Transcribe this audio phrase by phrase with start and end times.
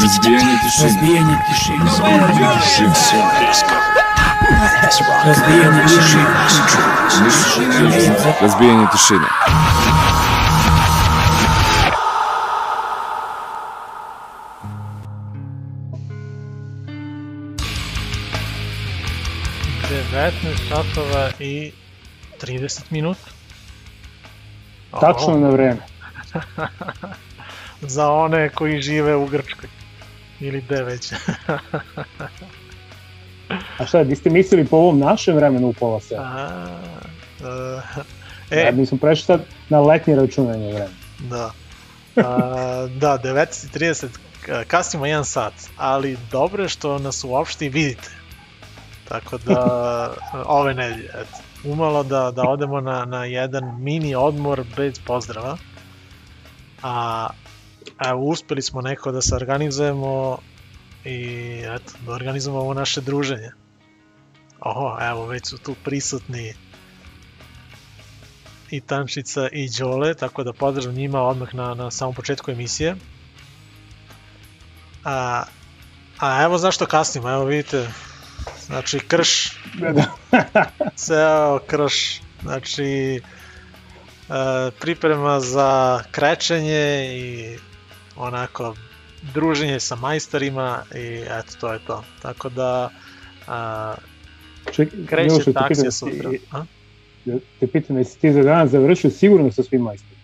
[0.00, 0.88] Разбиение тишины.
[0.88, 1.84] Разбиение тишины.
[5.24, 6.26] Разбиение тишины.
[8.40, 9.26] Разбиение тишины.
[19.90, 21.72] Devetnaest časova i
[22.40, 23.30] 30 minuta.
[25.00, 25.80] Tačno na vreme.
[27.80, 29.77] Za one koji žive u Grčkoj.
[30.40, 31.12] Ili gde već.
[33.78, 36.22] A šta, vi ste mislili po ovom našem vremenu u pola seta?
[36.22, 36.80] A,
[38.50, 38.60] e, E.
[38.60, 40.90] Ja, mi smo prešli sad na letnje računanje vremena.
[41.18, 41.50] Da.
[42.16, 44.06] A, da, 19.30,
[44.42, 48.10] k- kasnimo jedan sat, ali dobro je što nas uopšte i vidite.
[49.08, 49.60] Tako da,
[50.58, 55.56] ove nedelje, eto, umalo da, da odemo na, na jedan mini odmor bez pozdrava.
[56.82, 57.28] A,
[58.06, 60.38] evo, uspeli smo neko da se organizujemo
[61.04, 63.50] i eto, da organizujemo ovo naše druženje.
[64.60, 66.54] Oho, evo, već su tu prisutni
[68.70, 72.96] i Tančica i Đole, tako da podržam njima odmah na, na samom početku emisije.
[75.04, 75.44] A,
[76.18, 77.88] a evo zašto kasnimo, evo vidite,
[78.66, 80.12] znači krš, Da,
[81.04, 83.20] ceo krš, znači
[84.28, 87.58] e, priprema za krečenje i
[88.18, 88.74] onako
[89.34, 92.04] druženje sa majstorima i eto to je to.
[92.22, 92.90] Tako da
[93.46, 93.94] a,
[94.72, 96.30] Ček, kreće te taksija sutra.
[96.52, 96.64] A?
[97.60, 100.18] Te pitam, jesi ti za danas završio sigurno sa svim majstorima?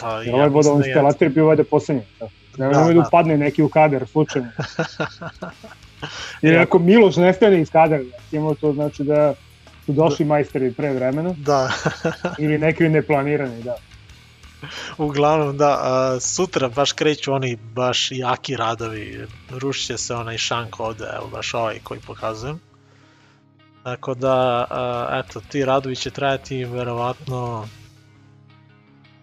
[0.00, 0.90] Pa, ovaj mislim vodovan da jeste.
[0.90, 2.02] instalator je bio poslednji.
[2.20, 3.00] Da, ne Da, da, da da.
[3.08, 4.48] upadne neki u kadar, slučajno.
[6.42, 6.62] Jer Ja.
[6.62, 9.34] ako Miloš nestane iz kadara, recimo, to znači da
[9.86, 11.72] su došli majstori pre vremena Da,
[12.38, 13.76] ili neki neplanirani, da.
[14.98, 20.80] Uglavnom da, a, sutra baš kreću oni baš jaki radovi, rušit će se onaj šank
[20.80, 22.60] ovde, evo baš ovaj koji pokazujem.
[23.82, 27.68] Tako da, a, eto, ti radovi će trajati verovatno,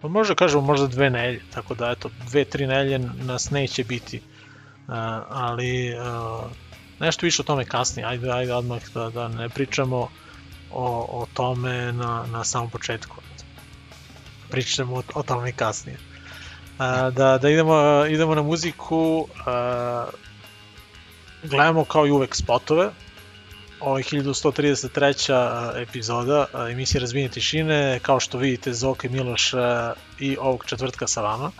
[0.00, 4.22] pa možda kažemo možda dve nelje, tako da eto, dve, tri nelje nas neće biti.
[4.88, 6.42] A, ali a,
[7.00, 10.08] nešto više o tome kasnije, ajde, ajde odmah da, da ne pričamo
[10.72, 13.16] o, o tome na, na samom početku
[14.52, 15.98] pričamo o, o tome kasnije.
[16.78, 20.06] A, da, da idemo, idemo na muziku, a,
[21.42, 22.90] gledamo kao i uvek spotove,
[23.80, 25.82] ovo je 1133.
[25.82, 29.52] epizoda emisije Razbijenje tišine, kao što vidite Zoka i Miloš
[30.20, 31.50] i ovog četvrtka sa vama.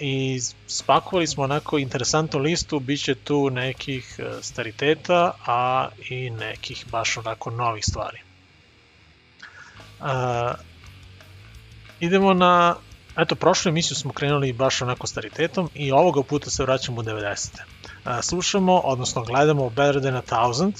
[0.00, 6.84] I spakovali smo onako interesantnu listu, bit će tu nekih e, stariteta, a i nekih
[6.90, 8.18] baš onako novih stvari.
[12.00, 12.76] Idemo na,
[13.16, 17.48] eto, prošlu emisiju smo krenuli baš onako staritetom i ovoga puta se vraćamo u 90.
[18.04, 20.74] A, slušamo, odnosno gledamo Better Than a Thousand,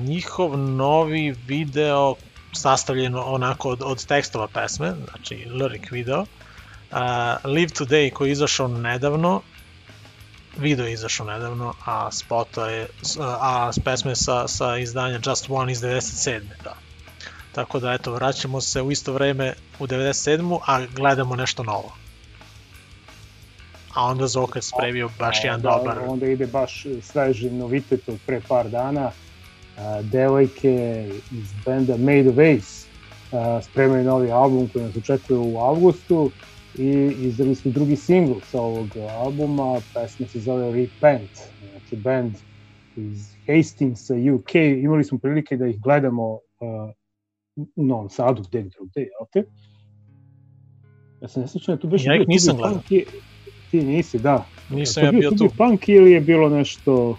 [0.00, 2.14] njihov novi video
[2.52, 6.24] sastavljen onako od, od tekstova pesme, znači lyric video,
[7.44, 9.42] Live Today koji je izašao nedavno,
[10.56, 12.88] video je izašao nedavno, a spota je,
[13.20, 16.40] a pesme sa, sa izdanja Just One iz 97.
[16.64, 16.83] Da.
[17.54, 20.58] Tako da eto, vraćamo se u isto vreme u 97.
[20.66, 21.94] a gledamo nešto novo.
[23.94, 25.98] A onda Zoka je spremio baš jedan da, dobar.
[26.06, 29.10] Onda ide baš sveži novitet od pre par dana.
[30.02, 32.86] Devojke iz benda Made of Ace
[33.32, 36.30] a, spremaju novi album koji nas očekuje u avgustu
[36.78, 41.30] i izdali su drugi singl sa ovog albuma, pesma se zove Repent,
[41.70, 42.32] znači band
[42.96, 46.40] iz Hastingsa, UK, imali smo prilike da ih gledamo uh,
[47.56, 49.42] u Novom Sadu, gde drugde, jel te?
[51.20, 52.72] Ja se ne sjećam, da tu beše Ja ih bio nisam gledao.
[52.72, 53.06] Punk i-
[53.70, 54.44] Ti nisi, da.
[54.70, 55.54] Nisam Je ja to bio tu.
[55.56, 57.16] Punk ili je bilo nešto,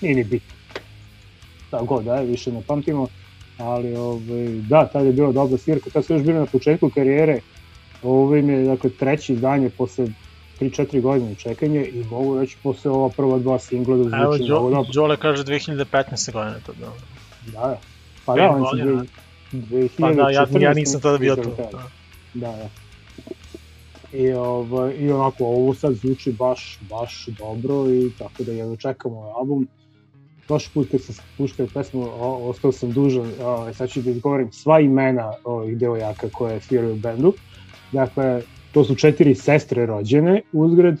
[0.00, 0.56] nije ni bitno.
[1.70, 3.06] Tako god, da, više ne pamtimo,
[3.58, 7.38] ali ovaj, da, tada je bila dobra svirka, tada su još bili na početku karijere,
[8.02, 10.06] ovo im je, dakle, treći izdanje posle
[10.60, 14.70] 3-4 godine čekanja i mogu reći posle ova prva dva singla da Evo, zvuči mnogo
[14.70, 14.90] Đo, dobro.
[14.94, 16.32] Đole kaže 2015.
[16.32, 16.92] godine to bilo.
[17.40, 17.80] Da, da.
[18.26, 19.04] Pa da, on godina.
[19.52, 19.88] 2014.
[20.00, 21.40] Pa da, ja, ja nisam tada bio tu.
[21.40, 21.72] izdali taj.
[21.72, 21.88] Da.
[22.34, 22.68] Da, da.
[24.12, 29.16] I, ovaj, I onako, ovo sad zvuči baš, baš dobro i tako da jedno čekamo
[29.16, 29.68] ovaj album.
[30.46, 34.52] Prošli put kad sam puštao pesmu, o, ostao sam dužan, o, sad ću da izgovorim
[34.52, 37.32] sva imena ovih devojaka koje sviraju u bendu.
[37.92, 40.98] Dakle, to su četiri sestre rođene uzgred,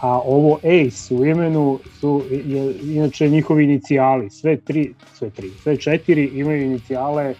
[0.00, 5.76] a ovo Ace u imenu su je, inače njihovi inicijali, sve tri, sve tri, sve
[5.76, 7.34] četiri imaju inicijale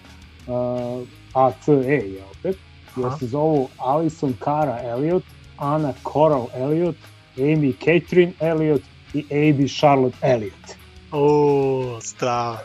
[0.47, 2.57] uh, ACE, je opet,
[2.97, 5.23] jer se zovu Alison Cara Elliot,
[5.57, 6.97] Anna Coral Elliot,
[7.37, 8.83] Amy Catherine Elliot
[9.15, 10.77] i AB Charlotte Elliot.
[11.12, 12.59] O, strava.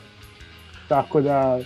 [0.87, 1.59] Tako da,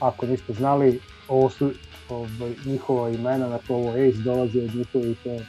[0.00, 1.70] ako niste znali, ovo su
[2.08, 5.40] ovaj, njihova imena, na ovo Ace dolazi od njihovih eh,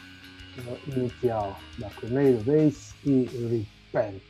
[0.96, 1.54] inicijal.
[1.78, 4.24] Dakle, Made of Ace i Repent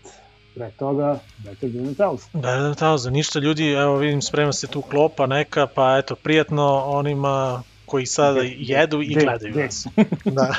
[0.56, 2.34] pre toga Better Than a Thousand.
[2.34, 6.16] Better Than a Thousand, ništa ljudi, evo vidim sprema se tu klopa neka, pa eto,
[6.16, 9.88] prijatno onima koji sada jedu i gledaju nas.
[10.38, 10.56] da.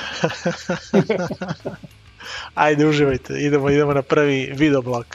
[2.55, 5.06] Ajde, uživajte, idemo, idemo na prvi videoblog.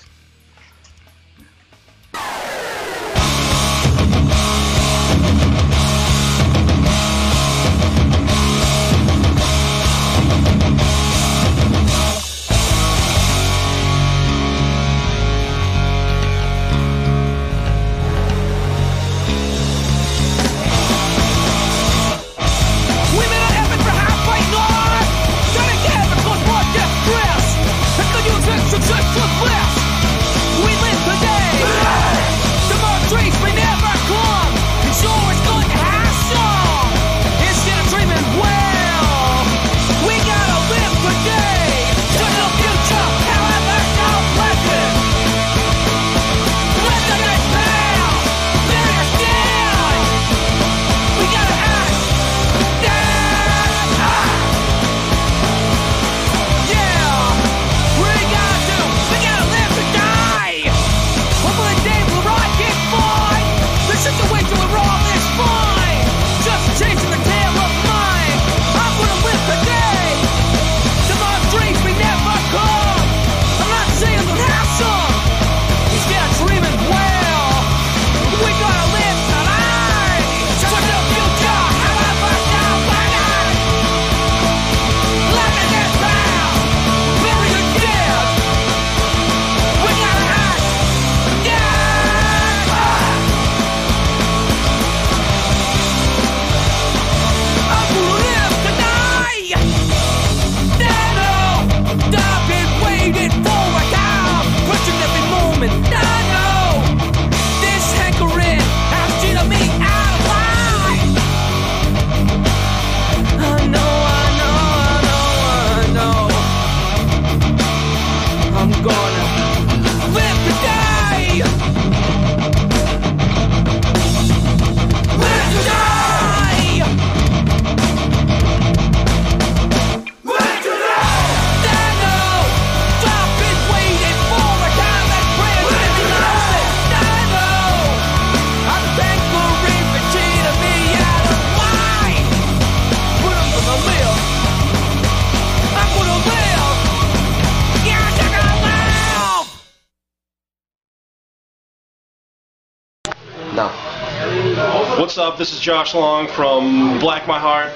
[155.34, 155.40] up?
[155.40, 157.72] This is Josh Long from Black My Heart,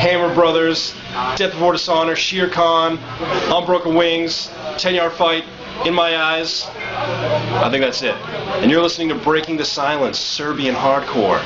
[0.00, 0.94] Hammer Brothers,
[1.36, 2.98] Death Before Dishonor, Sheer Khan,
[3.50, 5.44] Unbroken Wings, 10 Yard Fight,
[5.86, 6.66] In My Eyes.
[6.68, 8.14] I think that's it.
[8.60, 11.40] And you're listening to Breaking the Silence, Serbian Hardcore.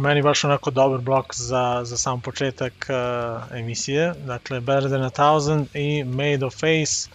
[0.00, 4.14] Meni baš onako dobar blok za, za sam početak uh, emisije.
[4.26, 7.10] Dakle, Better Than a Thousand i Made of Face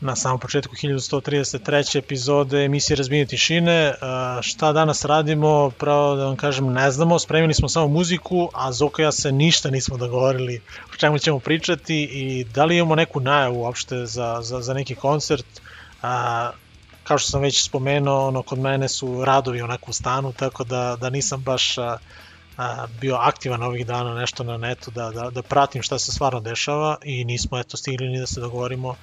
[0.00, 1.98] na samom početku 1133.
[1.98, 3.88] epizode emisije Razbijenje tišine.
[3.90, 7.18] Uh, šta danas radimo, pravo da vam kažem, ne znamo.
[7.18, 10.60] Spremili smo samo muziku, a Zoko i ja se ništa nismo dogovorili
[10.92, 14.94] o čemu ćemo pričati i da li imamo neku najavu uopšte za, za, za neki
[14.94, 15.46] koncert.
[16.02, 16.08] Uh,
[17.04, 20.96] kao što sam već spomenuo, ono, kod mene su radovi onako u stanu, tako da,
[21.00, 21.96] da nisam baš a,
[22.56, 26.40] a, bio aktivan ovih dana nešto na netu, da, da, da pratim šta se stvarno
[26.40, 28.94] dešava i nismo eto stigli ni da se dogovorimo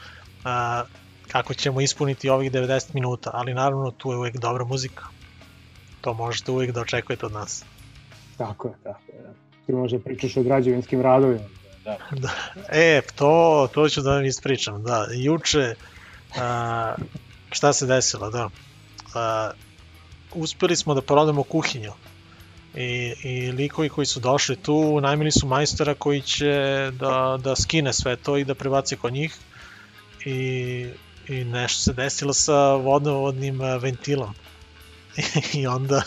[0.44, 0.84] a,
[1.32, 5.04] kako ćemo ispuniti ovih 90 minuta, ali naravno tu je uvek dobra muzika.
[6.02, 7.66] To možete uvek da očekujete od nas.
[8.38, 9.22] Tako je, tako je.
[9.22, 9.34] da.
[9.66, 11.44] Ti možda pričaš o građevinskim radovima.
[11.86, 11.98] Da.
[12.12, 12.30] Da.
[12.70, 15.08] E, to, to ću da vam ispričam, da.
[15.14, 15.76] Juče,
[16.38, 16.96] a,
[17.52, 18.50] šta se desilo, da.
[19.14, 19.52] A,
[20.34, 21.94] uspeli smo da prodamo kuhinju.
[22.76, 26.52] I, I likovi koji su došli tu, najmili su majstora koji će
[27.00, 29.38] da, da skine sve to i da prebaci kod njih.
[30.26, 30.90] I,
[31.28, 34.34] i nešto se desilo sa vodovodnim ventilom.
[35.60, 36.02] I onda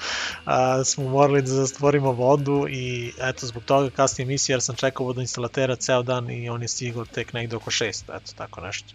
[0.44, 5.06] a, smo morali da zastvorimo vodu i eto zbog toga kasnije emisija jer sam čekao
[5.06, 8.94] vodoinstalatera ceo dan i on je stigao tek negde oko 6, eto tako nešto.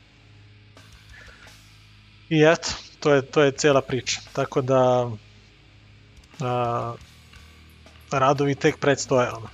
[2.29, 2.69] I eto,
[2.99, 4.21] to je, to je cela priča.
[4.33, 5.11] Tako da
[6.39, 6.93] a,
[8.11, 9.47] radovi tek predstoje ono.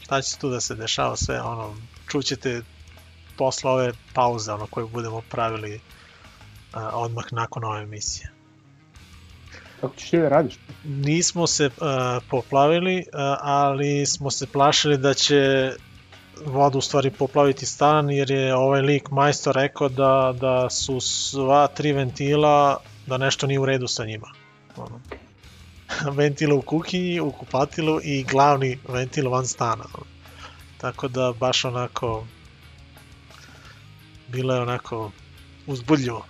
[0.00, 1.76] Šta će tu da se dešava sve ono,
[2.08, 2.62] čućete
[3.36, 5.80] posle ove pauze ono koju budemo pravili
[6.72, 8.30] a, odmah nakon ove emisije.
[9.80, 10.58] Kako ćeš ti da radiš?
[10.84, 11.72] Nismo se uh,
[12.30, 15.72] poplavili, uh, ali smo se plašili da će
[16.46, 21.66] vodu u stvari poplaviti stan, jer je ovaj lik majstor rekao da, da su sva
[21.66, 22.76] tri ventila,
[23.06, 24.28] da nešto nije u redu sa njima.
[24.76, 25.00] Ono.
[26.18, 29.84] Ventila u kuhinji, u kupatilu i glavni ventil van stana.
[29.94, 30.06] ono.
[30.78, 32.26] Tako da baš onako
[34.28, 35.10] bilo je onako
[35.66, 36.24] uzbudljivo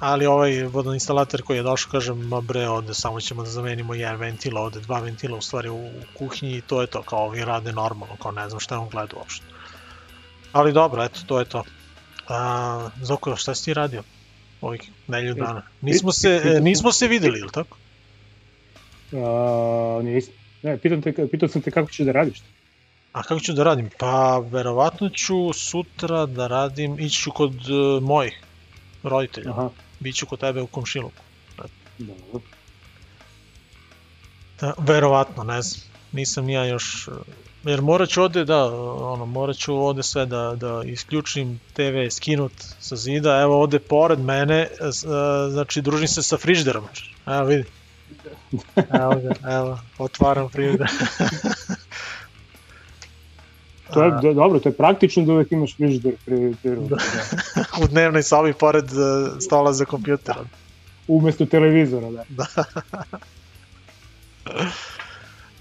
[0.00, 4.20] ali ovaj vodoinstalater koji je došao, kažem, ma bre, ovde samo ćemo da zamenimo jedan
[4.20, 7.44] ventil, ovde dva ventila u stvari u, u kuhinji i to je to, kao ovi
[7.44, 9.46] rade normalno, kao ne znam šta je on gleda uopšte.
[10.52, 11.64] Ali dobro, eto, to je to.
[12.28, 14.02] A, Zoko, šta si ti radio
[14.60, 15.62] ovih nelju dana?
[15.80, 17.76] Nismo se, e, nismo se videli, ili tako?
[19.12, 20.34] A, nisam.
[20.62, 22.42] Ne, pitam, te, pitam sam te kako ćeš da radiš.
[23.12, 23.90] A kako ću da radim?
[23.98, 28.42] Pa, verovatno ću sutra da radim, ići ću kod uh, mojih
[29.02, 29.50] roditelja.
[29.50, 31.22] Aha, Biću kod tebe u komšiluku.
[31.98, 32.40] dobro.
[34.60, 35.82] Da, verovatno, ne znam.
[36.12, 37.08] Nisam ni ja još...
[37.64, 42.52] Jer morat ću ovde, da, ono, morat ću ovde sve da, da isključim TV, skinut
[42.80, 43.40] sa zida.
[43.40, 44.68] Evo ovde pored mene, e,
[45.50, 46.84] znači družim se sa frižderom.
[47.26, 47.64] Evo vidi.
[48.76, 50.88] Evo ga, evo, otvaram frižder.
[53.96, 56.96] To je do, dobro, to je praktično da uvek imaš frižider pri, pri ruci, Da.
[56.96, 57.64] da.
[57.84, 60.46] u dnevnoj sobi pored e, stola za kompjuterom.
[61.08, 62.46] Umesto televizora, da.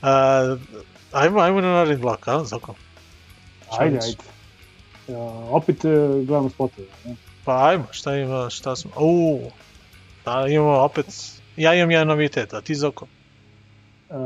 [0.01, 0.59] Uh,
[1.11, 2.75] ajmo, ajmo na naredni blok, a, Zoko?
[3.79, 4.17] Ajde, ajde.
[5.09, 5.13] A,
[5.49, 5.89] opet e,
[6.25, 6.87] gledamo spotove.
[7.05, 7.15] Ne?
[7.45, 8.91] Pa ajmo, šta ima, šta smo...
[8.99, 9.51] Uuu,
[10.25, 11.05] da imamo opet...
[11.57, 13.07] Ja imam jedan novitet, a ti Zoko?
[14.09, 14.17] A,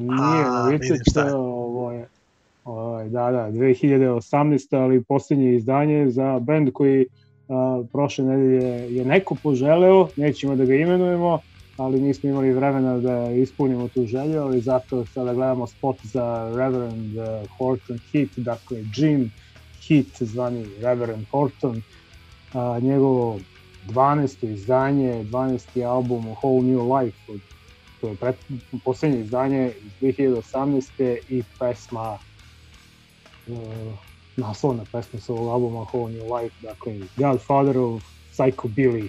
[0.00, 1.34] nije A, novitet, vidim šta je.
[1.34, 2.08] ovo je,
[2.66, 4.76] ovo je, da, da, 2018.
[4.76, 7.06] ali posljednje izdanje za band koji
[7.48, 11.38] a, prošle nedelje je neko poželeo, nećemo da ga imenujemo,
[11.76, 17.16] ali nismo imali vremena da ispunimo tu želju, ali zato sada gledamo spot za Reverend
[17.16, 19.32] uh, Horton Heat, dakle Jim
[19.88, 21.82] Heat, zvani Reverend Horton,
[22.54, 23.38] a, njegovo
[23.88, 24.52] 12.
[24.52, 25.86] izdanje, 12.
[25.86, 27.18] album Whole New Life
[28.00, 28.32] to je
[28.84, 31.16] poslednje izdanje iz 2018.
[31.28, 32.18] i pesma
[34.36, 39.08] naslovna pesma sa ovog albuma Whole New Life, dakle Godfather of Psychobilly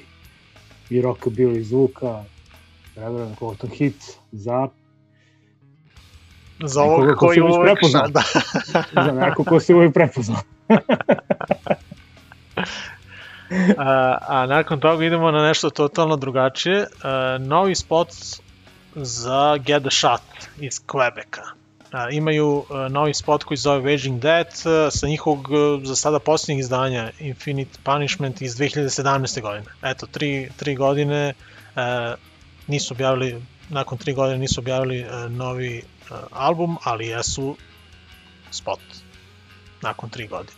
[0.90, 2.24] i Rockabilly zvuka
[2.96, 4.68] Reverend Horton Hit za,
[6.64, 7.72] Za ovog ko koji već uvek...
[7.72, 8.08] prepoznao.
[8.18, 8.24] Da.
[9.06, 10.42] za neko ko se uvijek prepoznao.
[13.78, 16.86] a, a nakon toga idemo na nešto totalno drugačije.
[17.04, 18.10] A, novi spot
[18.96, 20.22] za Get the Shot
[20.60, 21.57] iz Quebeca.
[21.92, 26.20] A, imaju a, novi spot koji zove Waging Dead a, sa njihovog a, za sada
[26.20, 29.42] posljednjeg izdanja Infinite Punishment iz 2017.
[29.42, 29.66] godine.
[29.82, 31.34] Eto, tri, tri godine
[31.76, 32.16] a,
[32.68, 37.58] nisu objavili, nakon tri godine nisu objavili a, novi a, album, ali jesu
[38.52, 38.80] spot
[39.82, 40.58] nakon tri godine.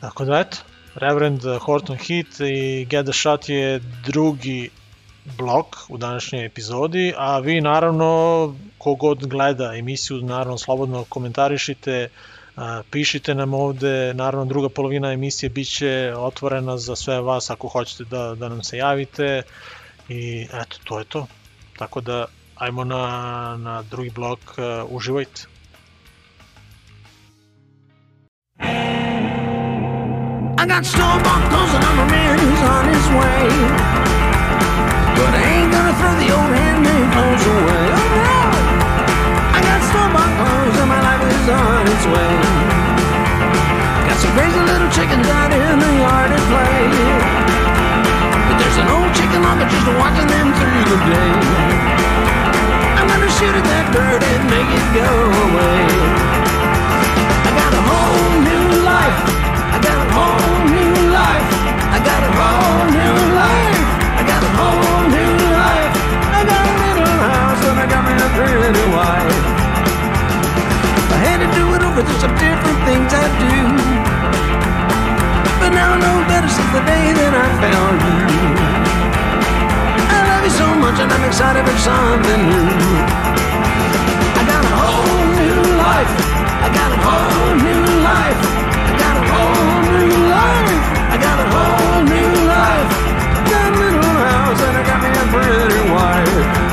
[0.00, 0.56] Tako da eto,
[0.94, 4.70] Reverend Horton Heat i Get the Shot je drugi
[5.24, 12.08] blog u današnjoj epizodi, a vi naravno, kogod gleda emisiju, naravno slobodno komentarišite,
[12.90, 18.34] pišite nam ovde, naravno druga polovina emisije biće otvorena za sve vas ako hoćete da,
[18.34, 19.42] da nam se javite
[20.08, 21.26] i eto, to je to.
[21.78, 24.40] Tako da, ajmo na, na drugi blok,
[24.88, 25.46] uživajte.
[30.58, 34.31] I got clothes and I'm a man who's on his way.
[35.22, 37.86] But I ain't gonna throw the old handmade clothes away.
[37.94, 38.42] Oh no!
[39.54, 42.34] I got store-bought clothes and my life is on its way.
[44.10, 46.90] Got some crazy little chickens out in the yard at play.
[48.50, 51.32] But there's an old chicken locker just watching them through the day.
[52.98, 55.86] I'm gonna shoot at that bird and make it go away.
[57.46, 59.41] I got a whole new life.
[72.02, 73.56] Over, there's some different things I do.
[75.60, 78.22] But now I know better since the day that I found you.
[80.10, 82.70] I love you so much and I'm excited for something new.
[84.34, 86.12] I got a whole new life.
[86.66, 88.40] I got a whole new life.
[88.90, 90.82] I got a whole new life.
[91.14, 92.90] I got a whole new life.
[93.46, 96.71] Got a little house and I got me a pretty wife.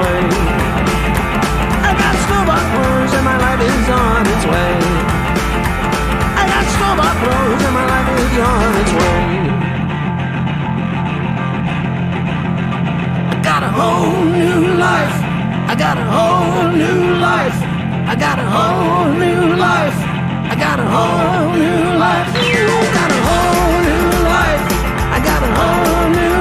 [0.00, 0.22] Way.
[1.88, 4.74] I got store-bought clothes and my life is on its way.
[6.40, 9.20] I got store-bought clothes and my life is on its way.
[13.32, 15.16] I got a whole new life.
[15.72, 17.58] I got a whole new life.
[18.12, 19.98] I got a whole new life.
[20.52, 22.28] I got a whole new life.
[22.32, 24.64] I got a whole new life.
[25.16, 26.31] I got a whole new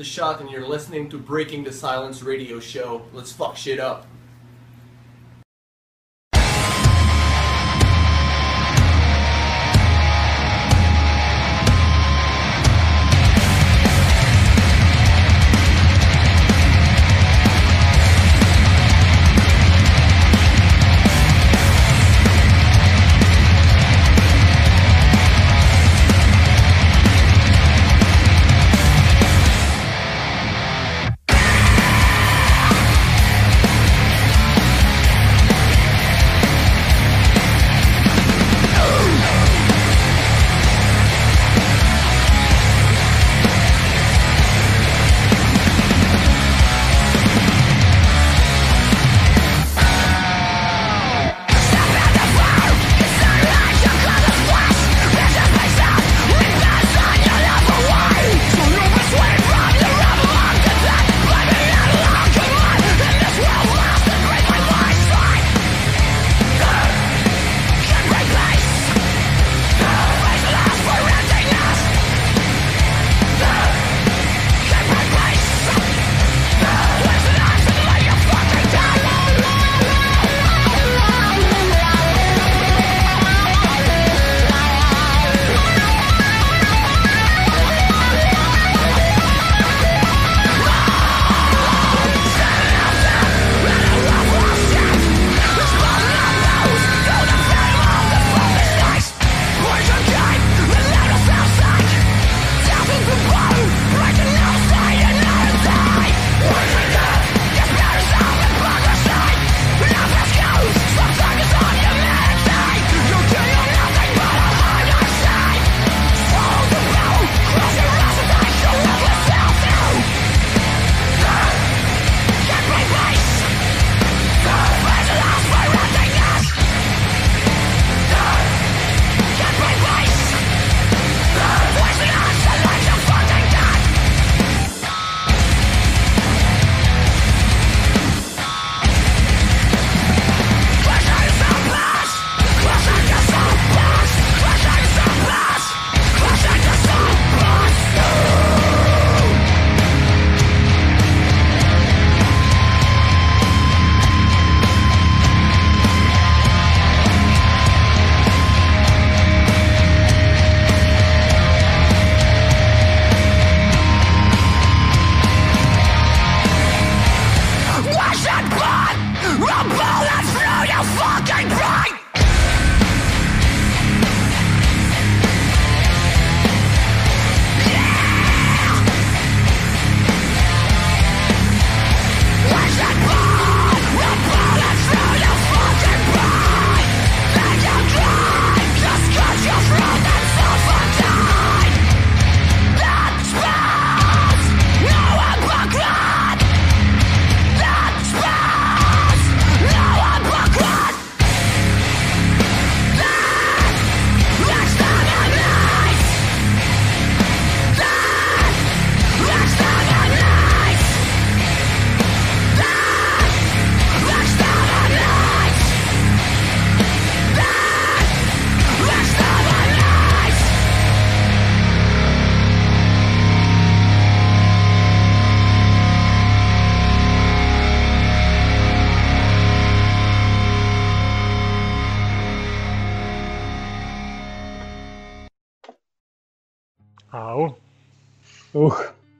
[0.00, 3.02] the Shot, and you're listening to Breaking the Silence radio show.
[3.12, 4.09] Let's fuck shit up.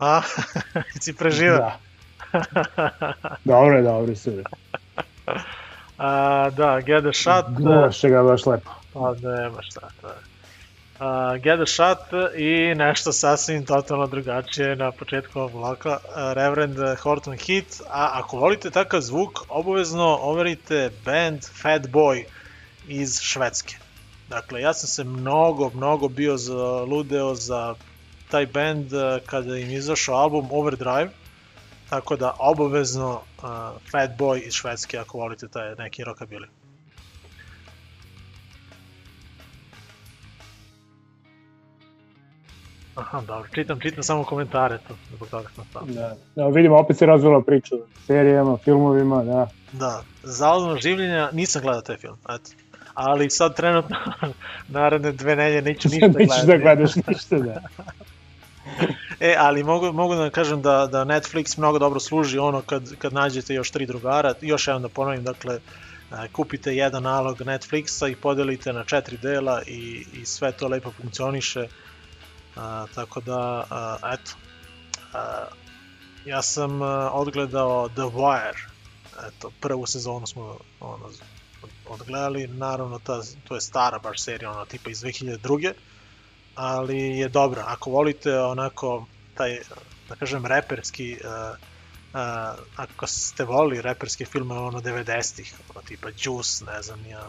[0.01, 0.23] A,
[1.03, 1.59] si preživao?
[1.59, 1.79] da.
[3.45, 4.43] Dobro je, dobro je sve.
[5.99, 7.45] A, da, Get a Shot.
[7.49, 8.71] Gledaš ga baš lepo.
[8.93, 10.31] Pa nema šta, to je.
[11.01, 11.99] Uh, Get a Shot
[12.37, 15.95] i nešto sasvim totalno drugačije na početku ovog uh,
[16.33, 22.25] Reverend Horton Heat, a ako volite takav zvuk, obavezno overite band Fat Boy
[22.89, 23.77] iz Švedske.
[24.29, 27.75] Dakle, ja sam se mnogo, mnogo bio zaludeo za
[28.31, 31.11] taj band uh, kada im izašao album Overdrive,
[31.91, 33.45] tako da obavezno uh,
[33.91, 36.47] Fat Boy iz Švedske ako volite taj neki rockabilly.
[42.95, 45.83] Aha, dobro, čitam, čitam samo komentare, to zbog toga sam stao.
[45.85, 46.17] Da.
[46.37, 49.49] da, vidimo, opet se razvila priča o serijama, filmovima, da.
[49.73, 52.51] Da, Zalazno življenja, nisam gledao taj film, eto.
[52.95, 53.97] Ali sad trenutno,
[54.69, 56.27] naredne dve nelje neću ništa gledati.
[56.27, 57.61] Nećeš da gledaš ništa, da.
[59.21, 63.13] E, ali mogu, mogu da kažem da, da Netflix mnogo dobro služi ono kad, kad
[63.13, 68.17] nađete još tri drugara, još jednom da ponovim, dakle, e, kupite jedan nalog Netflixa i
[68.17, 71.69] podelite na četiri dela i, i sve to lepo funkcioniše.
[72.57, 74.33] A, tako da, a, eto,
[75.13, 75.45] a,
[76.25, 78.69] ja sam odgledao The Wire,
[79.29, 81.11] eto, prvu sezonu smo ono,
[81.89, 85.73] odgledali, naravno ta, to je stara baš serija, ono, tipa iz 2002
[86.55, 87.65] ali je dobra.
[87.67, 89.59] Ako volite onako taj,
[90.09, 91.59] da kažem, reperski, uh,
[92.15, 97.29] uh, ako ste volili reperske filme ono 90-ih, ono tipa Juice, ne znam ja,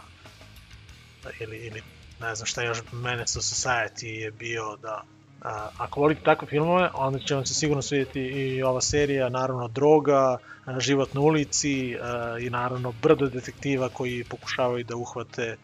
[1.39, 1.83] ili, ili
[2.19, 5.03] ne znam šta još, Menace to Society je bio, da,
[5.41, 9.67] Uh, ako volite takve filmove, onda će vam se sigurno svidjeti i ova serija, naravno
[9.67, 10.37] Droga,
[10.79, 15.57] Život na ulici uh, i naravno Brdo detektiva koji pokušavaju da uhvate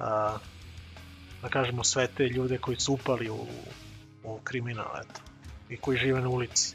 [0.00, 0.06] uh,
[1.42, 3.46] da kažemo sve te ljude koji su upali u,
[4.24, 5.20] u kriminal, eto,
[5.68, 6.74] i koji žive na ulici.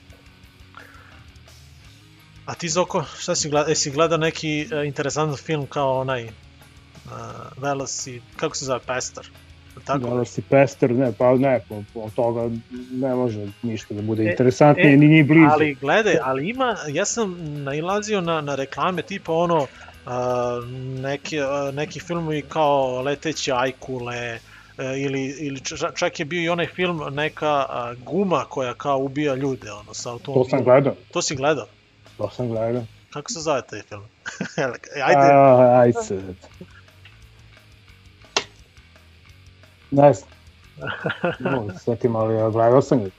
[2.46, 6.32] A ti Zoko, šta si gleda, jesi gleda neki uh, interesantan film kao onaj uh,
[7.58, 9.30] Velas i, kako se zove, Pester?
[9.86, 12.50] Tako Da si pester, ne, pa ne, po, po toga
[12.92, 15.48] ne može ništa da bude interesantnije, e, ni ni blizu.
[15.52, 19.68] Ali gledaj, ali ima, ja sam nailazio na, na reklame tipa ono, uh,
[21.02, 26.50] neki, uh, neki filmovi kao Leteće ajkule, uh, ili, ili ča- čak je bio i
[26.50, 27.66] onaj film neka
[27.98, 30.50] guma koja kao ubija ljude, ono, sa To automobilom.
[30.50, 31.66] sam gledao, To si gledao?
[32.18, 32.84] to sam gledao.
[33.14, 34.04] Kako se zove taj film?
[35.06, 36.22] Ajde, A, ajde se.
[39.92, 40.30] Ne znam.
[41.52, 43.10] Mogu da se setim, ali gledao sam ga.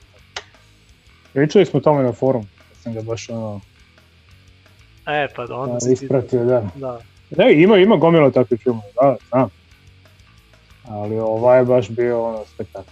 [1.32, 2.46] Pričali smo tome na forum.
[2.72, 3.60] Sam ga baš ono,
[5.06, 6.04] e, pa da, onda da, si ti...
[6.04, 6.62] ispratio, da.
[6.74, 6.98] Da.
[7.30, 9.48] Ne, ima, ima gomila takvih filmova, da, znam.
[10.88, 12.90] Ali ovaj je baš bio ono spektakl.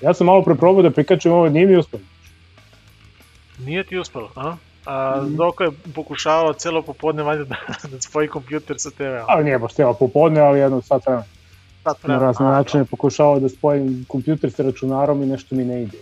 [0.00, 2.02] Ja sam malo preprobao da prikačem ovo, nije mi uspelo.
[3.58, 4.56] Nije ti uspelo, a?
[4.84, 5.36] A Mhm.
[5.36, 7.56] Doko je pokušavao celo popodne valjda da,
[7.88, 9.24] da spoji kompjuter sa TV-om.
[9.28, 11.24] Ali nije baš cijelo popodne, ali jedno sat vremena.
[11.84, 15.82] Na vremena, razne a, načine pokušavao da spojim kompjuter sa računarom i nešto mi ne
[15.82, 15.98] ide.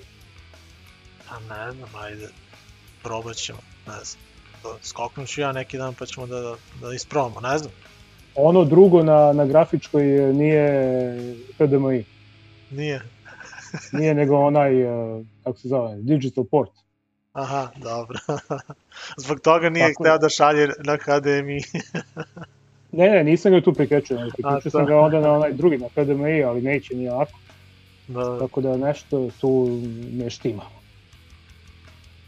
[1.31, 2.29] A ne znam, ajde,
[3.03, 4.25] probat ćemo, ne znam.
[4.83, 7.73] Skoknut ću ja neki dan pa ćemo da, da isprobamo, ne znam.
[8.37, 11.17] Ono drugo na, na grafičkoj nije
[11.59, 12.05] HDMI,
[12.71, 13.03] Nije.
[13.99, 16.71] nije nego onaj, eh, kako se zove, digital port.
[17.33, 18.19] Aha, dobro.
[19.25, 21.59] Zbog toga nije Tako hteo da šalje na HDMI.
[22.97, 24.71] Ne, ne, nisam ga tu prikačio to.
[24.71, 27.39] sam ga onda na onaj drugi, na HDMI, ali neće ni ovako,
[28.09, 29.81] da, tako da nešto tu
[30.13, 30.63] ne štima.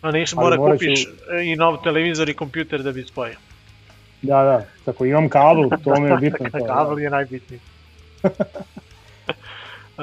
[0.00, 1.06] a ali mora morat ću- kupiš
[1.44, 3.36] i nov televizor i kompjuter da bi spojio.
[4.26, 6.46] Da, da, tako imam kabel, to mi je bitno.
[6.50, 6.58] da.
[6.66, 7.60] Kabel je najbitniji.
[9.98, 10.02] Uh,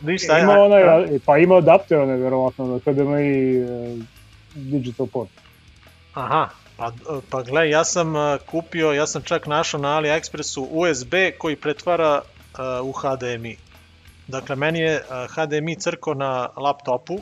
[0.08, 3.96] ništa, Ima aj- onaj, aj- pa ima adapter onaj verovatno na HDMI eh,
[4.54, 5.30] digital port.
[6.14, 6.92] Aha, pa,
[7.30, 12.20] pa gle, ja sam uh, kupio, ja sam čak našao na AliExpressu USB koji pretvara
[12.20, 12.24] uh,
[12.84, 13.56] u HDMI.
[14.28, 17.18] Dakle, meni je uh, HDMI crko na laptopu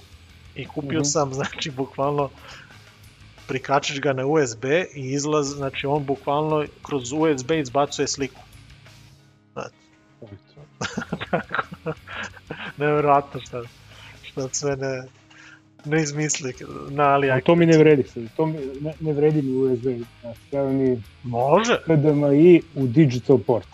[0.55, 1.05] i kupio Mhm.
[1.05, 2.29] sam, znači, bukvalno
[3.51, 8.41] prikačiš ga na USB i izlaz, znači on bukvalno kroz USB izbacuje sliku.
[12.79, 13.63] Nevjerojatno šta,
[14.23, 15.03] šta sve ne,
[15.85, 16.55] ne izmisli
[16.91, 19.85] na Ali to mi ne vredi sad, to mi ne, ne vredi mi USB.
[20.21, 23.69] Znači, treba mi Može, HDMI u digital port.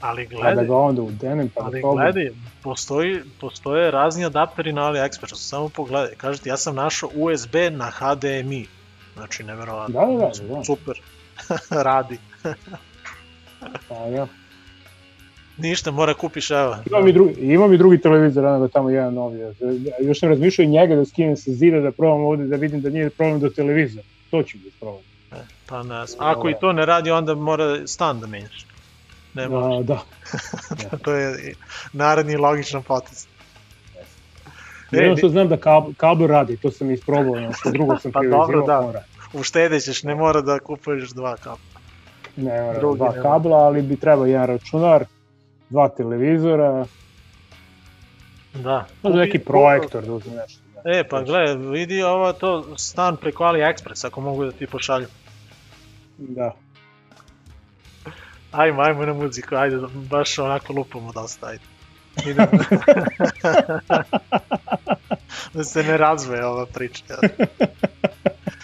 [0.00, 2.04] ali Pa da gledaj, ga onda udenem, pa da Ali probam.
[2.04, 2.30] gledaj,
[2.62, 6.14] postoji, postoje razni adapteri na AliExpressu, samo pogledaj.
[6.16, 8.66] Kažete, ja sam našao USB na HDMI.
[9.14, 10.00] Znači, neverovatno.
[10.00, 10.64] Da, da, da, da.
[10.64, 11.00] Super.
[11.86, 12.18] Radi.
[13.88, 14.26] Pa, ja.
[15.56, 16.76] Ništa, mora kupiš, evo.
[16.86, 19.38] Imam i drugi, imam i drugi televizor, ono tamo jedan novi.
[20.00, 22.90] Još sam razmišljao i njega da skinem sa zida da probam ovde da vidim da
[22.90, 24.06] nije problem do televizora.
[24.30, 25.04] To ću biti problem.
[25.66, 26.04] Pa ne.
[26.18, 28.66] Ako i to ne radi, onda mora stan da menjaš.
[29.34, 29.84] Ne može.
[29.84, 30.02] Da,
[30.90, 30.98] da.
[31.04, 31.54] to je
[31.92, 33.26] naredni logičan potez.
[34.92, 38.20] Jedno što znam da kabel, kabel radi, to sam isprobao, ono što drugo sam Pa
[38.20, 38.80] privatizirao, dobro, da.
[38.80, 39.06] on radi.
[40.04, 41.80] Ne mora da kupuješ dva kabla.
[42.36, 43.22] Ne mora Drugi dva ne mora.
[43.24, 45.04] kabla, ali bi trebao jedan računar,
[45.70, 46.86] dva televizora,
[48.54, 48.86] Da.
[49.02, 50.60] možda neki projektor da uzme nešto.
[50.74, 50.90] Da.
[50.90, 55.06] E, pa gle, vidi ovo to stan preko AliExpress, ako mogu da ti pošalju.
[56.18, 56.52] Da.
[58.52, 61.64] Ajmo, ajmo na muziku, ajde, da- baš onako lupamo dosta, ajde.
[65.54, 67.04] Da se ne razvoje ova priča.
[67.20, 67.26] Pa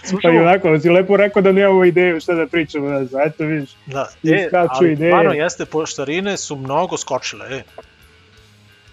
[0.06, 3.44] i Slušamo, onako, si lepo rekao da nemamo ideju šta da pričamo, da znam, eto
[3.44, 3.70] vidiš.
[3.86, 5.10] da, iskaču ali ideje.
[5.10, 7.62] stvarno jeste, poštarine su mnogo skočile, e.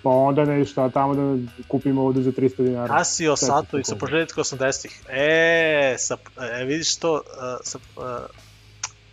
[0.03, 2.97] Pa onda nešto, tamo da kupimo ovde za 300 dinara.
[2.97, 5.01] Casio Sato i sa početka 80-ih.
[5.09, 6.17] E, sa,
[6.59, 7.21] e, vidiš to, uh,
[7.63, 8.03] sa, uh,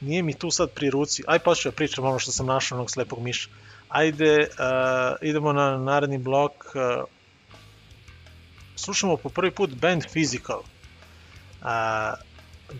[0.00, 1.22] nije mi tu sad pri ruci.
[1.26, 3.48] Aj pa ću ja pričam ono što sam našao onog slepog miša.
[3.92, 6.52] Ajde, uh, idemo na naredni blok.
[6.74, 7.04] Uh,
[8.76, 10.60] slušamo po prvi put band Physical.
[10.60, 11.68] Uh,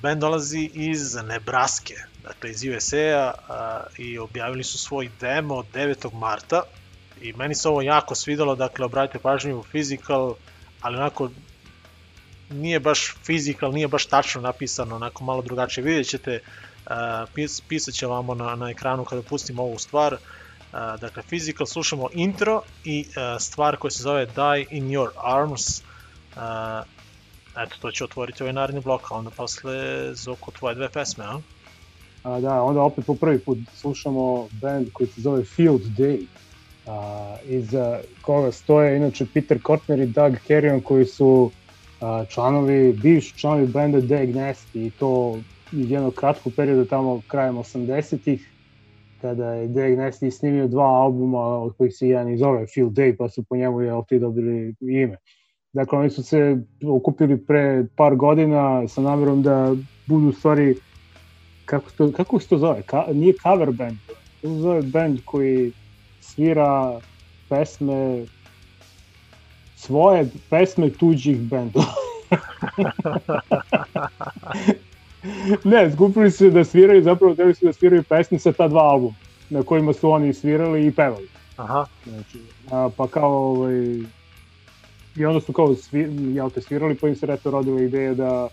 [0.02, 6.14] band dolazi iz Nebraske, dakle iz USA-a uh, i objavili su svoj demo 9.
[6.14, 6.62] marta
[7.22, 10.34] i meni se ovo jako svidelo, dakle obratite pažnju u Physical,
[10.80, 11.30] ali onako
[12.50, 15.84] nije baš physical, nije baš tačno napisano, onako malo drugačije.
[15.84, 16.40] Vidjet ćete,
[16.86, 16.92] uh,
[17.34, 20.14] pis, pisat će vamo na, na ekranu kada pustim ovu stvar.
[20.14, 20.20] Uh,
[20.72, 25.82] dakle, physical, slušamo intro i uh, stvar koja se zove Die in Your Arms.
[26.36, 26.42] Uh,
[27.56, 29.74] eto, to će otvoriti ovaj naredni blok, a onda posle
[30.14, 31.40] Zoko tvoje dve pesme, a?
[32.22, 36.26] A, da, onda opet po prvi put slušamo band koji se zove Field Day.
[36.86, 41.50] A, iza koga stoje inače Peter Kortner i Doug Carrion koji su
[42.00, 45.38] a, članovi, bivši članovi benda Dag Nasty i to
[45.72, 48.51] iz jednog kratkog perioda tamo krajem 80-ih
[49.22, 53.16] kada je Dag Nasty snimio dva albuma od kojih se jedan i zove Field Day
[53.16, 55.16] pa su po njemu jel ti dobili ime.
[55.72, 56.56] Dakle, oni su se
[56.88, 59.74] okupili pre par godina sa namerom da
[60.06, 60.74] budu stvari
[61.64, 62.82] kako se to, kako se to zove?
[62.82, 63.96] Ka, nije cover band,
[64.42, 65.72] to se zove band koji
[66.20, 67.00] svira
[67.48, 68.24] pesme
[69.76, 71.86] svoje pesme tuđih bendova.
[75.64, 79.14] ne, skupili su da sviraju, zapravo teli su da sviraju pesme sa ta dva albuma
[79.50, 81.28] na kojima su oni svirali i pevali.
[81.56, 82.38] Aha, Znači,
[82.70, 83.98] a, pa kao ovaj,
[85.16, 86.00] i onda su kao svi,
[86.34, 88.48] jel te svirali, pa im se reto rodila ideja da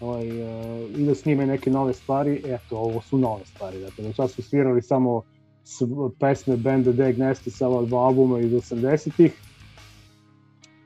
[0.00, 4.12] ovaj, uh, i da snime neke nove stvari, eto, ovo su nove stvari, dakle, do
[4.12, 5.22] sad su svirali samo
[5.64, 5.82] s,
[6.18, 9.32] pesme benda Dag Nasty sa ova dva albuma iz 80-ih,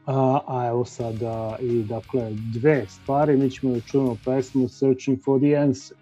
[0.06, 5.40] a, a evo sada i dakle dve stvari, mi ćemo da čujemo pesmu Searching for
[5.40, 5.96] the Answer.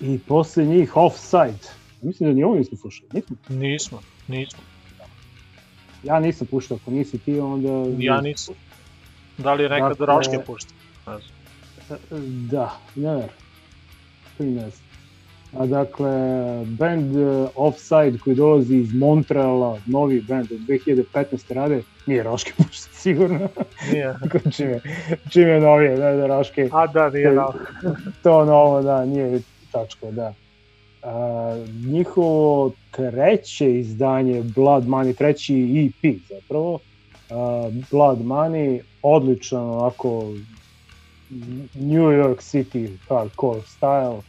[0.00, 1.68] I posle njih Offside.
[2.02, 3.08] Mislim da ni ovo nismo slušali.
[3.12, 3.36] Nismo.
[3.48, 4.60] nismo, nismo.
[6.02, 7.84] Ja nisam puštao, ako nisi ti, onda...
[7.98, 8.54] Ja nisam.
[9.38, 10.74] Da li je nekad Dakle- Roške pušta?
[11.06, 12.22] Ne znam.
[12.50, 13.28] Da, ne ne.
[14.38, 14.70] A
[15.60, 16.10] dakle,
[16.66, 21.54] band uh, Offside koji dolazi iz Montreala, novi band od 2015.
[21.54, 23.48] rade, nije Roške pušta sigurno,
[23.92, 24.14] Nije.
[24.56, 24.80] čim je,
[25.32, 27.94] čim je novije, da, da Roške, A da, nije To- da.
[28.22, 29.40] to novo, da, nije
[29.72, 30.34] tačko, da.
[31.02, 35.54] A, njihovo treće izdanje Blood Money, treći
[36.04, 36.78] EP zapravo,
[37.30, 40.32] a, Blood Money, odličan ovako
[41.74, 44.20] New York City hardcore style,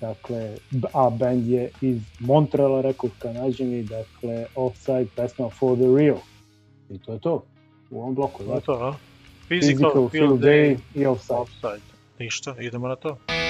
[0.00, 0.56] dakle,
[0.92, 6.18] a band je iz Montreala, rekao kanadžani, dakle, Offside pesma For the Real.
[6.90, 7.44] I to je to,
[7.90, 8.60] u ovom bloku, To je da.
[8.60, 8.94] to, a?
[9.48, 11.38] Physical, Field Day i Offside.
[11.38, 11.80] Offside.
[12.18, 13.16] Ništa, idemo na to.
[13.18, 13.49] Searching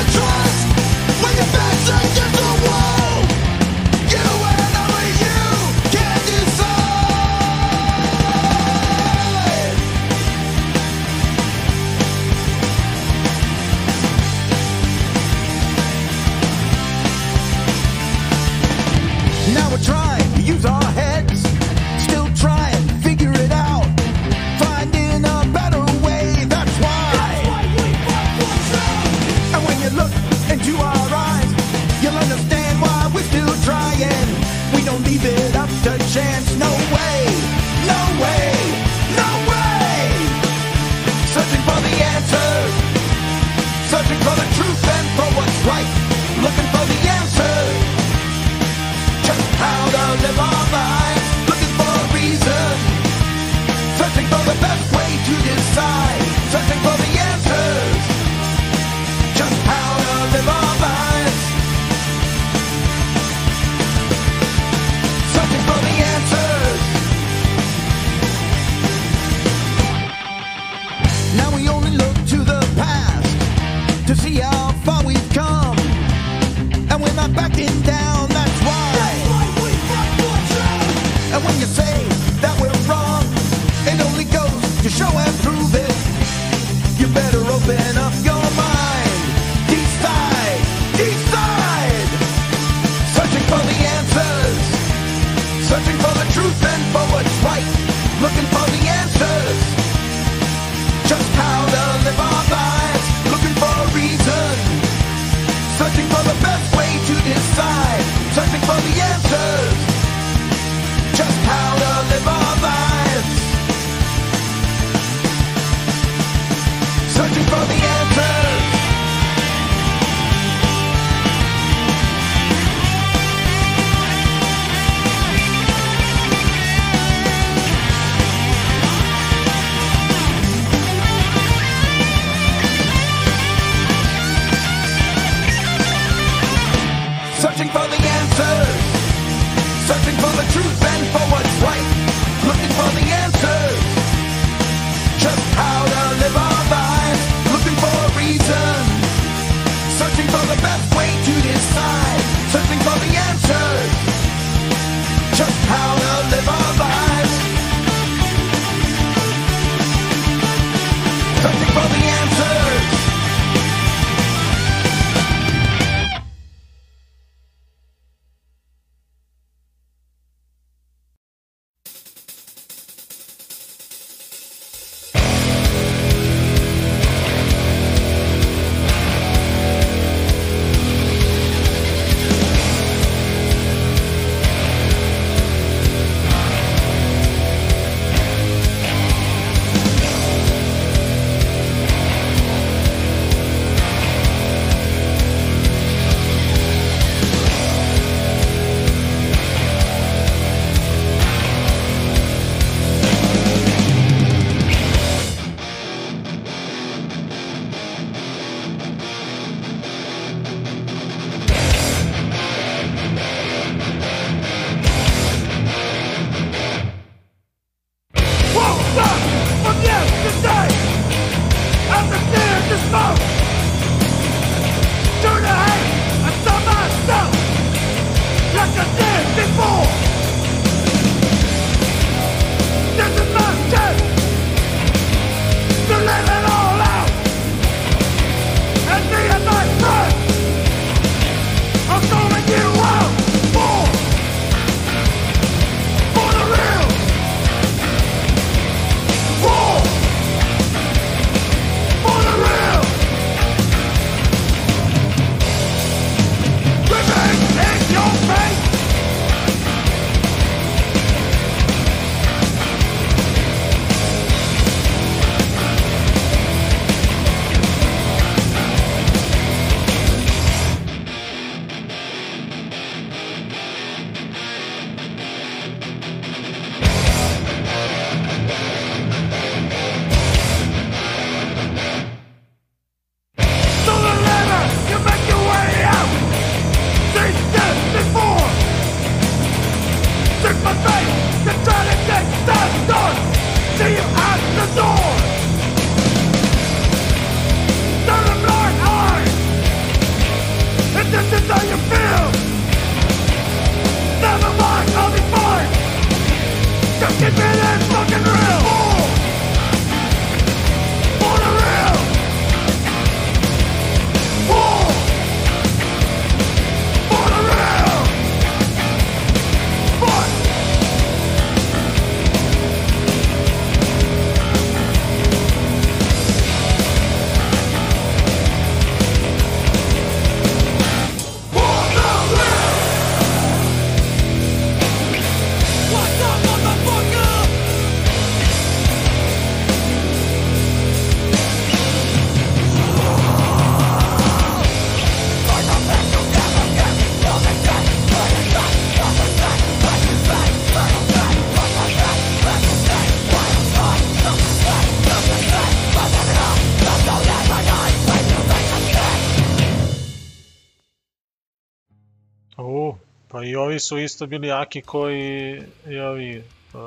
[363.71, 366.43] Ovi su isto bili jaki koji i ovi
[366.73, 366.79] uh,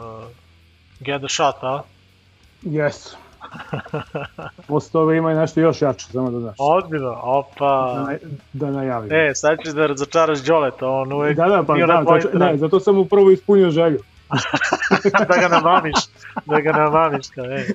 [1.00, 1.82] Get the Shot, a?
[2.62, 3.16] Jesu.
[4.68, 6.56] Posle toga ima i nešto još jače, samo da znaš.
[6.58, 8.02] Odbilo, Da, opa.
[8.06, 8.18] naj,
[8.52, 9.12] da najavim.
[9.12, 12.44] E, sad ćeš da razočaraš Đoleta, on uvek da, da, pa da, strani.
[12.52, 13.98] ne, zato sam mu prvo ispunio želju.
[15.28, 15.96] da ga namamiš,
[16.46, 17.66] da ga namamiš, kao, ej.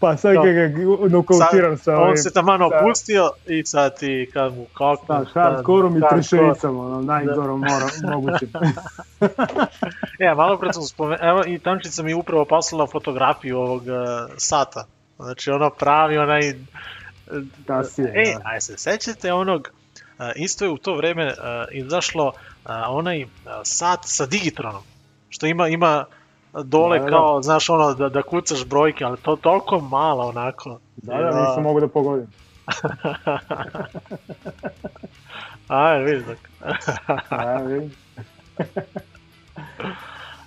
[0.00, 0.42] Pa sad Da.
[0.42, 0.68] kad ga
[1.08, 5.06] nokautiram sa ovim, On se tamano sa- opustio i sad ti kad mu kako...
[5.06, 6.22] sa hardkorom i hardcore.
[6.22, 8.46] trešenicama, ono, najgorom mora, moguće.
[10.20, 13.88] E, malo pre sam spomenuo, evo i Tančica mi upravo poslala fotografiju ovog uh,
[14.36, 14.84] sata.
[15.16, 16.54] Znači ono pravi onaj...
[17.58, 18.40] Da si je, E, da.
[18.46, 19.68] a se sećate onog,
[20.18, 21.32] uh, isto je u to vreme uh,
[21.72, 22.32] izašlo uh,
[22.88, 23.28] onaj uh,
[23.62, 24.82] sat sa Digitronom,
[25.28, 26.04] što ima ima
[26.52, 27.16] dole Da, da, da.
[27.16, 30.78] kao, znaš ono, da, da kucaš brojke, ali to toliko malo onako.
[30.96, 32.26] Da, da, nisam mogu da pogodim.
[35.68, 36.38] Ajde, vidiš dok.
[37.30, 37.92] A, vidim.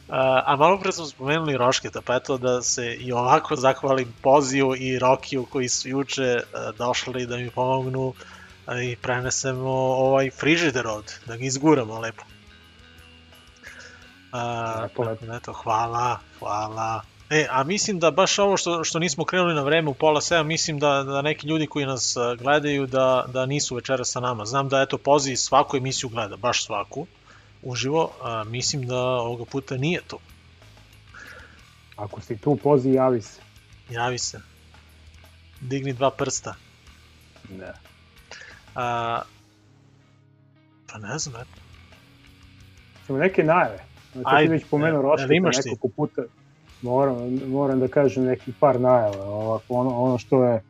[0.10, 4.76] A, a malo pre smo spomenuli Rošketa, pa eto da se i ovako zahvalim Poziju
[4.78, 6.44] i Rokiju koji su juče e,
[6.78, 8.14] došli da mi pomognu
[8.84, 12.24] i prenesemo ovaj frižider ovde, da ga izguramo lepo.
[14.36, 14.88] A,
[15.38, 17.02] Eto, hvala, hvala.
[17.30, 20.44] E, a mislim da baš ovo što, što nismo krenuli na vreme u pola 7,
[20.44, 24.46] mislim da, da neki ljudi koji nas gledaju da, da nisu večera sa nama.
[24.46, 27.08] Znam da eto Pozi svaku emisiju gleda, baš svaku,
[27.64, 30.18] uživo, a mislim da ovoga puta nije to.
[31.96, 33.42] Ako si tu, pozi, javi se.
[33.90, 34.42] Javi se.
[35.62, 36.56] Digni dva prsta.
[37.50, 37.74] Da.
[38.76, 39.22] A,
[40.92, 41.62] pa ne znam, eto.
[43.08, 43.95] Samo neke najave.
[44.16, 45.40] Znači, ti Ajde, već pomenuo ti?
[45.40, 46.22] nekoliko puta.
[46.82, 49.26] Moram, moram da kažem neki par najava.
[49.26, 50.62] Ovako, ono, ono što je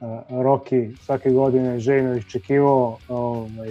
[0.00, 0.08] uh,
[0.42, 3.70] Roki svake godine željno iščekivao, ovaj,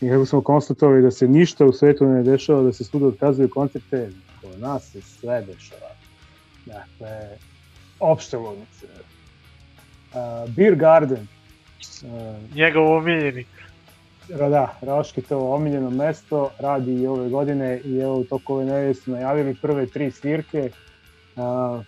[0.00, 3.50] i kako smo konstatovali da se ništa u svetu ne dešava, da se svuda otkazuju
[3.50, 4.10] koncerte,
[4.40, 5.90] kod nas se sve dešava.
[6.66, 7.36] Dakle,
[8.00, 8.86] opšte ludnice.
[8.86, 11.26] Uh, Beer Garden,
[12.02, 13.44] uh, Njegov omiljeni.
[14.38, 19.10] Da, Roškitovo omiljeno mesto radi i ove godine i evo u toku ove nedelje su
[19.10, 20.70] najavili prve tri svirke.
[21.36, 21.84] Uh,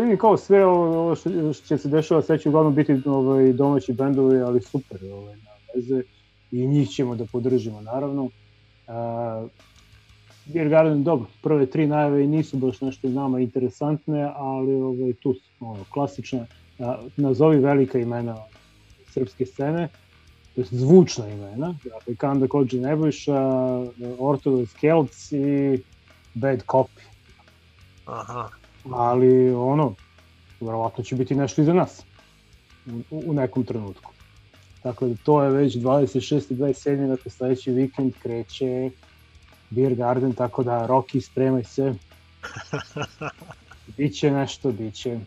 [0.00, 4.40] vidim kao sve ovo, što, će se dešava, sve će uglavnom biti ovaj, domaći bendovi,
[4.40, 6.02] ali super, ovaj, na veze.
[6.50, 8.24] I njih ćemo da podržimo, naravno.
[8.24, 9.50] Uh,
[10.46, 15.34] Beer Garden, dobro, prve tri najave i nisu baš nešto nama interesantne, ali ovaj, tu
[15.34, 16.46] su, ono, klasične,
[16.78, 18.36] a, nazovi velika imena
[19.08, 19.88] srpske scene,
[20.54, 23.40] to je zvučna imena, dakle Kanda Kođi Nebojša,
[24.18, 25.78] Orthodox Celts i
[26.34, 27.02] Bad Copy,
[28.06, 28.48] Aha.
[28.90, 29.94] ali ono,
[30.60, 32.02] verovatno će biti nešto iza nas
[33.10, 34.12] u, u nekom trenutku.
[34.82, 36.52] Tako da to je već 26.
[36.52, 37.08] i 27.
[37.08, 38.90] dakle sledeći vikend kreće
[39.70, 41.94] Beer Garden, tako da Rocky spremaj se.
[43.96, 45.20] biće nešto, biće.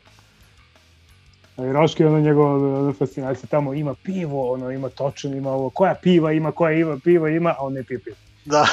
[1.58, 5.96] Ali Roški, ono njegova ono, fascinacija, tamo ima pivo, ono ima točen, ima ovo, koja
[5.96, 8.16] piva ima, koja ima piva ima, a on ne pije pivo.
[8.46, 8.68] Da,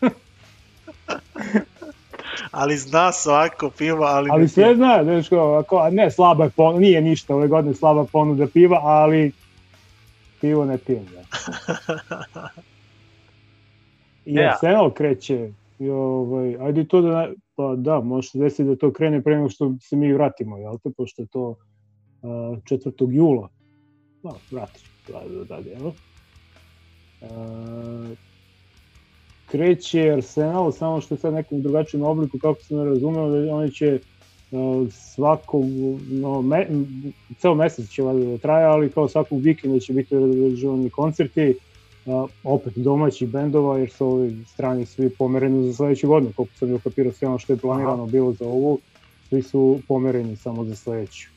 [2.50, 6.50] ali zna svako pivo, ali, ali sve zna, znaš, kao, ako, a ne, slaba je
[6.50, 9.32] ponuda, nije ništa ove godine slaba ponuda piva, ali
[10.40, 11.20] pivo ne pijem, da.
[14.26, 14.50] I Ja.
[14.50, 17.28] Arsenal kreće, i ovaj, ajde to da,
[17.60, 20.78] pa da, može se desiti da to krene pre nego što se mi vratimo, jel
[20.78, 23.12] te, pošto je to uh, 4.
[23.12, 23.48] jula.
[24.22, 25.92] Da, vratit ću da, da, da, evo.
[27.20, 28.18] Uh,
[29.46, 33.98] kreće Arsenal, samo što je sad nekom drugačijem obliku, kako sam razumeo, da oni će
[34.90, 35.64] svakog,
[36.10, 36.66] no, me,
[37.38, 41.69] ceo mesec će valjda da traje, ali kao svakog vikenda će biti održavani koncerti, uh,
[42.44, 46.80] opet domaćih bendova, jer su ovi strani svi pomereni za sledeću godinu, koliko sam joj
[46.80, 48.78] kapirao sve ono što je planirano bilo za ovu,
[49.28, 51.28] svi su pomereni samo za sledeću.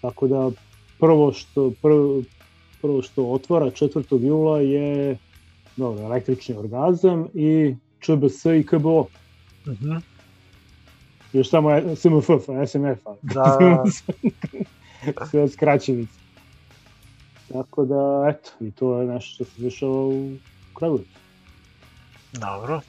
[0.00, 0.50] Tako da
[0.98, 2.22] prvo što, prvo,
[2.82, 4.26] prvo što otvara 4.
[4.26, 5.18] jula je
[5.76, 9.06] dobro, električni orgazam i ČBS i KBO.
[9.66, 9.96] Mhm.
[11.32, 12.24] Još samo je- SMF,
[12.66, 13.84] SMF, a Da,
[15.30, 16.19] sve skraćenice.
[17.52, 20.30] Tako da, eto, i to je nešto što se dešava u
[20.74, 21.18] Kragujevcu.
[22.32, 22.80] dobro.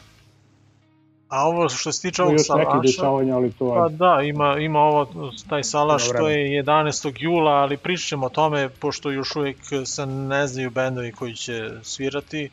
[1.31, 4.79] A ovo što se tiče ovog još salaša, dešavanja, ali to pa da, ima, ima
[4.79, 6.29] ovo, taj salaš vremena.
[6.29, 7.13] je 11.
[7.19, 11.69] jula, ali pričat ćemo o tome, pošto još uvijek se ne znaju bendovi koji će
[11.83, 12.49] svirati,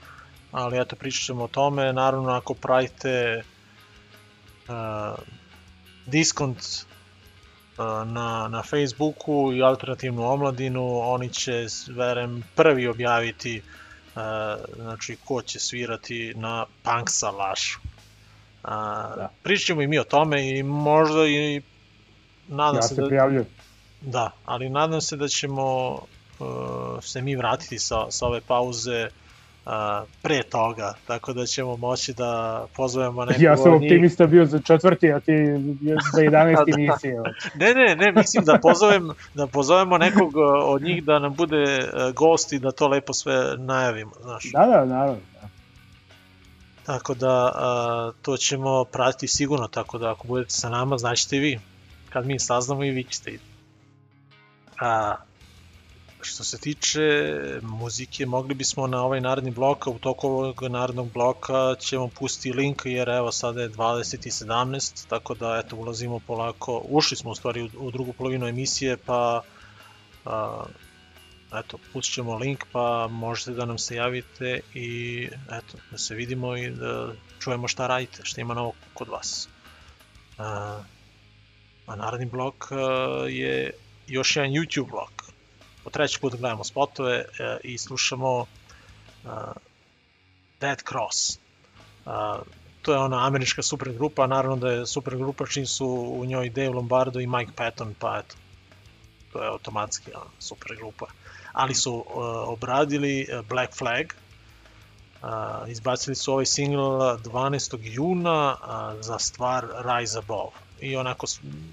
[0.52, 1.92] ali eto, pričat ćemo o tome.
[1.92, 3.42] Naravno, ako pratite
[4.68, 4.74] uh,
[6.06, 6.86] diskont
[8.06, 13.62] na, na Facebooku i alternativnu omladinu, oni će, verem, prvi objaviti
[14.76, 17.80] znači ko će svirati na Punk Salašu.
[19.16, 19.30] Da.
[19.42, 21.62] Pričat ćemo i mi o tome i možda i
[22.48, 23.46] nadam Ja se se da, prijavljujem.
[24.00, 25.98] da, ali nadam se da ćemo uh,
[27.02, 29.27] se mi vratiti sa, sa ove pauze uh,
[30.22, 35.12] pre toga, tako da ćemo moći da pozovemo nekog Ja sam optimista bio za četvrti,
[35.12, 35.32] a ti
[36.12, 36.54] za 11.
[36.56, 36.76] Da.
[36.76, 37.08] nisi.
[37.54, 39.02] Ne, ne, ne, mislim da pozovem,
[39.34, 43.12] da pozovemo nekog uh, od njih da nam bude uh, gost i da to lepo
[43.12, 44.44] sve najavimo, znaš.
[44.52, 45.20] Da, da, naravno.
[45.32, 45.48] Da.
[46.86, 51.40] Tako da a, to ćemo pratiti sigurno, tako da ako budete sa nama, znaćete i
[51.40, 51.60] vi.
[52.10, 53.30] Kad mi saznamo i vi ćete.
[53.30, 53.38] i-
[54.80, 55.14] A,
[56.20, 57.00] što se tiče
[57.62, 62.82] muzike, mogli bismo na ovaj naredni blok, u toku ovog narednog bloka ćemo pustiti link,
[62.84, 67.68] jer evo sada je 20.17, tako da eto ulazimo polako, ušli smo u stvari u,
[67.78, 69.42] u drugu polovinu emisije, pa
[70.24, 70.64] a,
[71.54, 76.56] eto, pustit ćemo link pa možete da nam se javite i eto, da se vidimo
[76.56, 79.48] i da čujemo šta radite, šta ima novo kod vas.
[80.38, 80.82] A,
[81.86, 82.76] a blok a,
[83.28, 83.70] je
[84.06, 85.17] još jedan YouTube blok.
[85.88, 87.24] Po treći put gledamo spotove e,
[87.64, 88.46] i slušamo
[89.24, 89.52] a,
[90.60, 91.38] Dead Cross.
[92.06, 92.38] A,
[92.82, 95.86] to je ona američka supergrupa, naravno da je supergrupa čim su
[96.20, 98.36] u njoj Dave Lombardo i Mike Patton, pa eto,
[99.32, 101.06] to je automatski ona, supergrupa
[101.52, 102.04] ali su
[102.46, 104.06] obradili Black Flag.
[105.68, 106.82] Izbacili su ovaj single
[107.18, 107.78] 12.
[107.82, 108.56] juna
[109.00, 110.67] za stvar Rise Above.
[110.80, 111.26] I onako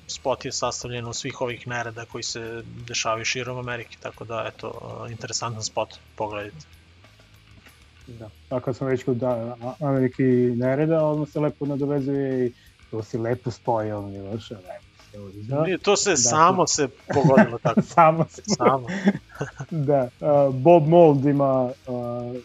[0.07, 4.71] spot je sastavljen od svih ovih nereda koji se dešavaju širom Amerike, tako da eto,
[5.11, 6.65] interesantan spot, pogledajte.
[8.07, 8.29] Da.
[8.49, 12.53] Tako sam već kod da, Amerike i nereda, odmah se lepo nadovezuje i
[12.91, 14.85] to si lepo spojio, Miloše, lepo
[15.19, 15.63] uzeo.
[15.63, 16.15] Nije, to se Da.
[16.17, 17.81] samo se pogodilo tako.
[17.95, 18.87] Samo se Samo.
[19.87, 22.35] Da, uh, Bob Mold ima uh,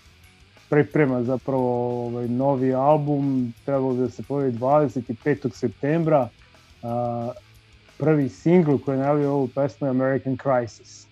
[0.69, 5.55] priprema zapravo ovaj novi album, trebalo bi da se pojavi 25.
[5.55, 6.29] septembra.
[6.83, 7.35] Uh,
[7.99, 11.07] prvi singl koji je najavio ovu pesmu je American Crisis,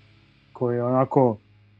[0.52, 1.36] koji je onako,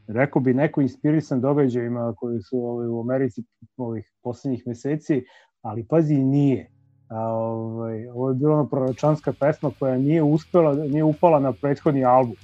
[0.07, 3.43] rekao bi, neko inspirisan događajima koji su ovaj, u Americi
[3.77, 5.25] ovih poslednjih meseci,
[5.61, 6.71] ali pazi, nije.
[7.09, 12.05] A, ovaj, ovo je bila ona proročanska pesma koja nije uspela, nije upala na prethodni
[12.05, 12.35] album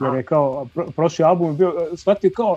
[0.00, 2.56] jer Aha, je kao, pro, prošli album je bio, shvatio kao,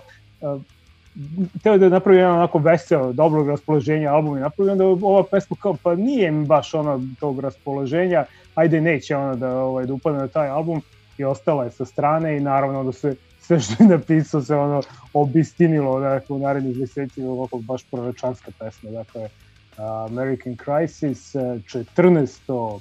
[1.64, 5.76] teo da napravi jedan onako veseo, dobrog raspoloženja album i napravi onda ova pesma kao,
[5.84, 10.28] pa nije mi baš ona tog raspoloženja, ajde neće ona da, ovaj, da upadne na
[10.28, 10.82] taj album
[11.18, 14.82] i ostala je sa strane i naravno da se sve što je napisao se ono
[15.14, 19.30] obistinilo dakle, u narednih meseci ovako baš proročanska pesma dakle
[19.78, 22.80] American Crisis uh, 14.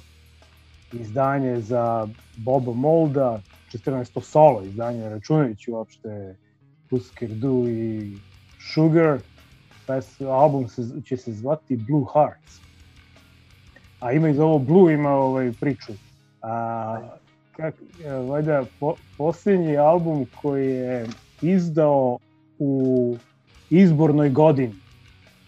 [0.93, 2.07] izdanje za
[2.37, 3.41] Boba Molda
[3.73, 4.21] 14.
[4.21, 6.35] solo izdanje, računajući uopšte
[6.93, 8.17] Husker Du i
[8.73, 9.19] Sugar,
[9.87, 12.59] pes, album se, će se zvati Blue Hearts.
[13.99, 15.93] A ima iz ovo Blue, ima ovaj priču.
[16.41, 17.09] A,
[17.51, 17.75] kak,
[18.05, 21.07] e, valjda, po, posljednji album koji je
[21.41, 22.17] izdao
[22.59, 23.17] u
[23.69, 24.83] izbornoj godini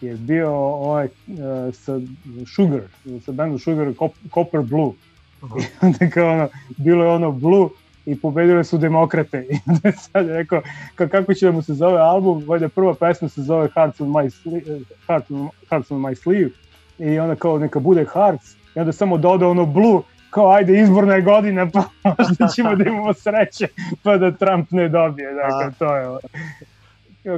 [0.00, 2.00] je bio ovaj uh, sa
[2.54, 2.82] Sugar,
[3.24, 4.92] sa bandom Sugar Cop- Copper Blue.
[5.42, 7.68] I onda kao ono, bilo je ono Blue
[8.06, 9.46] i pobedile su demokrate.
[9.50, 10.62] I onda je sad rekao,
[10.94, 14.08] ka, kako će da mu se zove album, valjda prva pesma se zove Hearts on
[14.08, 16.50] my, Sli- Hearts on, Hearts on my Sleeve.
[16.98, 18.54] I onda kao neka bude Hearts.
[18.74, 21.82] I onda samo doda ono Blue kao ajde izborna je godina pa
[22.18, 23.68] možda ćemo da imamo sreće
[24.02, 25.32] pa da Trump ne dobije.
[25.34, 26.18] Dakle to je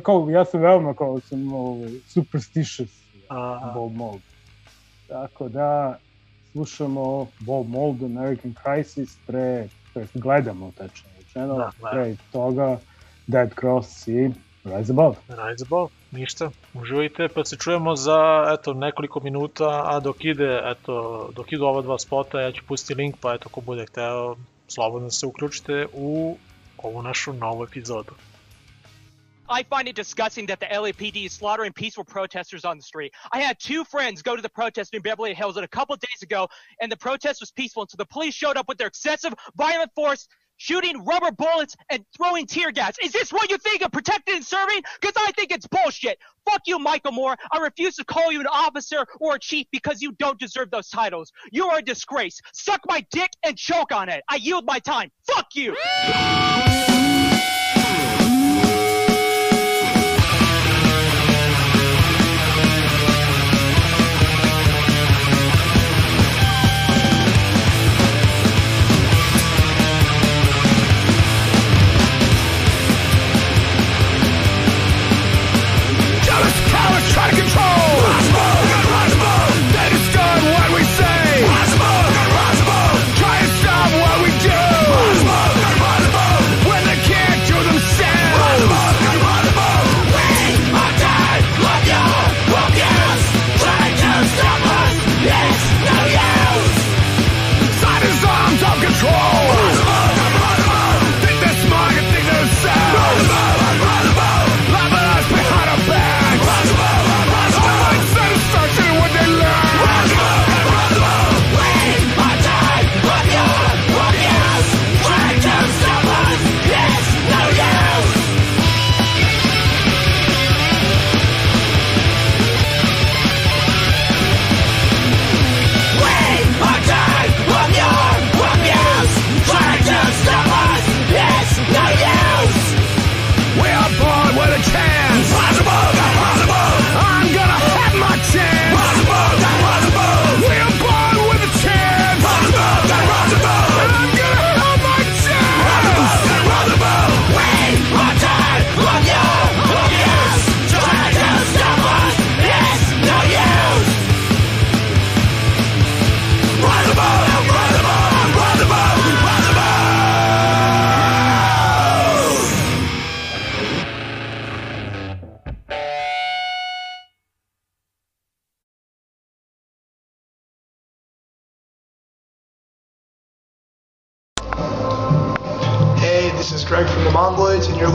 [0.02, 2.90] kao ja sam veoma kao sam ovaj, superstitious
[3.28, 4.20] a, Bob Mold.
[5.08, 5.98] Tako da
[6.52, 9.68] slušamo Bob Mold American Crisis pre,
[9.98, 11.90] to jest gledamo tačno rečeno, Da, da.
[11.90, 12.78] pre toga
[13.26, 14.30] Dead Cross i
[14.64, 15.16] Rise Above.
[15.28, 21.28] Rise Above, ništa, uživajte, pa se čujemo za eto, nekoliko minuta, a dok ide, eto,
[21.34, 24.36] dok idu ova dva spota, ja ću pustiti link, pa eto, ko bude hteo,
[24.68, 26.36] slobodno se uključite u
[26.78, 28.12] ovu našu novu epizodu.
[29.50, 33.12] I find it disgusting that the LAPD is slaughtering peaceful protesters on the street.
[33.32, 36.48] I had two friends go to the protest in Beverly Hills a couple days ago,
[36.80, 40.28] and the protest was peaceful until the police showed up with their excessive violent force,
[40.58, 42.96] shooting rubber bullets and throwing tear gas.
[43.02, 44.82] Is this what you think of protecting and serving?
[45.00, 46.18] Because I think it's bullshit.
[46.48, 47.36] Fuck you, Michael Moore.
[47.50, 50.90] I refuse to call you an officer or a chief because you don't deserve those
[50.90, 51.32] titles.
[51.52, 52.40] You are a disgrace.
[52.52, 54.22] Suck my dick and choke on it.
[54.28, 55.10] I yield my time.
[55.26, 55.76] Fuck you.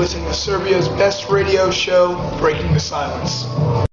[0.03, 3.92] listening to Serbia's best radio show, Breaking the Silence.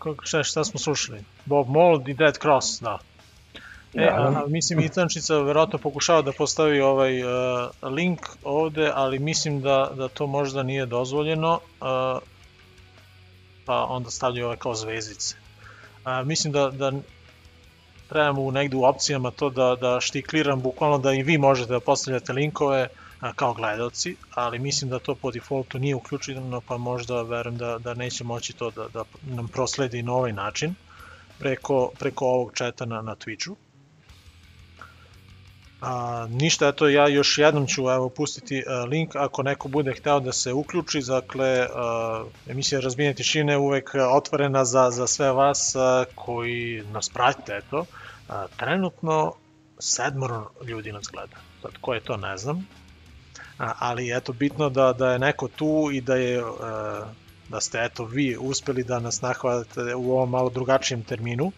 [0.00, 0.22] Nekog.
[0.24, 1.24] Šta, šta smo slušali?
[1.44, 2.98] Bob Mold i Dead Cross, da.
[3.94, 4.42] E, Da.
[4.44, 7.30] a, mislim, Itančica verovatno pokušava da postavi ovaj uh,
[7.82, 12.22] link ovde, ali mislim da, da to možda nije dozvoljeno, uh,
[13.66, 15.36] pa onda stavljaju ove kao zvezdice.
[16.04, 16.92] Uh, mislim da, da
[18.08, 21.80] trebamo u negde u opcijama to da, da štikliram bukvalno da i vi možete da
[21.80, 22.88] postavljate linkove
[23.36, 27.94] kao gledalci, ali mislim da to po defaultu nije uključeno, pa možda verujem da, da
[27.94, 30.74] neće moći to da, da nam prosledi na ovaj način
[31.38, 33.54] preko, preko ovog četa na, na Twitchu.
[35.80, 40.20] A, ništa, eto ja još jednom ću evo pustiti a, link ako neko bude hteo
[40.20, 46.04] da se uključi, dakle a, emisija Razbijenje tišine uvek otvorena za, za sve vas a,
[46.14, 47.84] koji nas pratite, eto.
[48.28, 49.32] A, trenutno
[49.78, 52.66] sedmoro ljudi nas gleda, sad ko je to ne znam,
[53.60, 57.06] ali eto bitno da, da je neko tu i da je a,
[57.48, 61.52] da ste eto vi uspeli da nas nahvalite u ovom malo drugačijem terminu.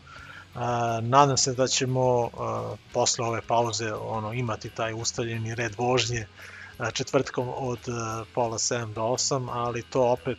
[0.55, 6.26] A, nadam se da ćemo a, posle ove pauze ono imati taj ustaljeni red vožnje
[6.92, 7.78] četvrtkom od
[8.34, 10.38] pola 7 do 8, ali to opet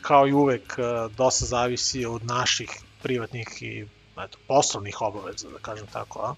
[0.00, 0.76] kao i uvek
[1.16, 2.70] dosta zavisi od naših
[3.02, 3.86] privatnih i
[4.24, 6.34] eto, poslovnih obaveza, da kažem tako,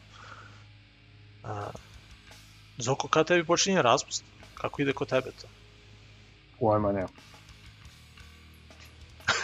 [1.43, 1.71] a?
[2.79, 4.25] Zoko, kada tebi počinje raspust?
[4.55, 5.47] Kako ide kod tebe to?
[6.61, 7.09] Pojma nema.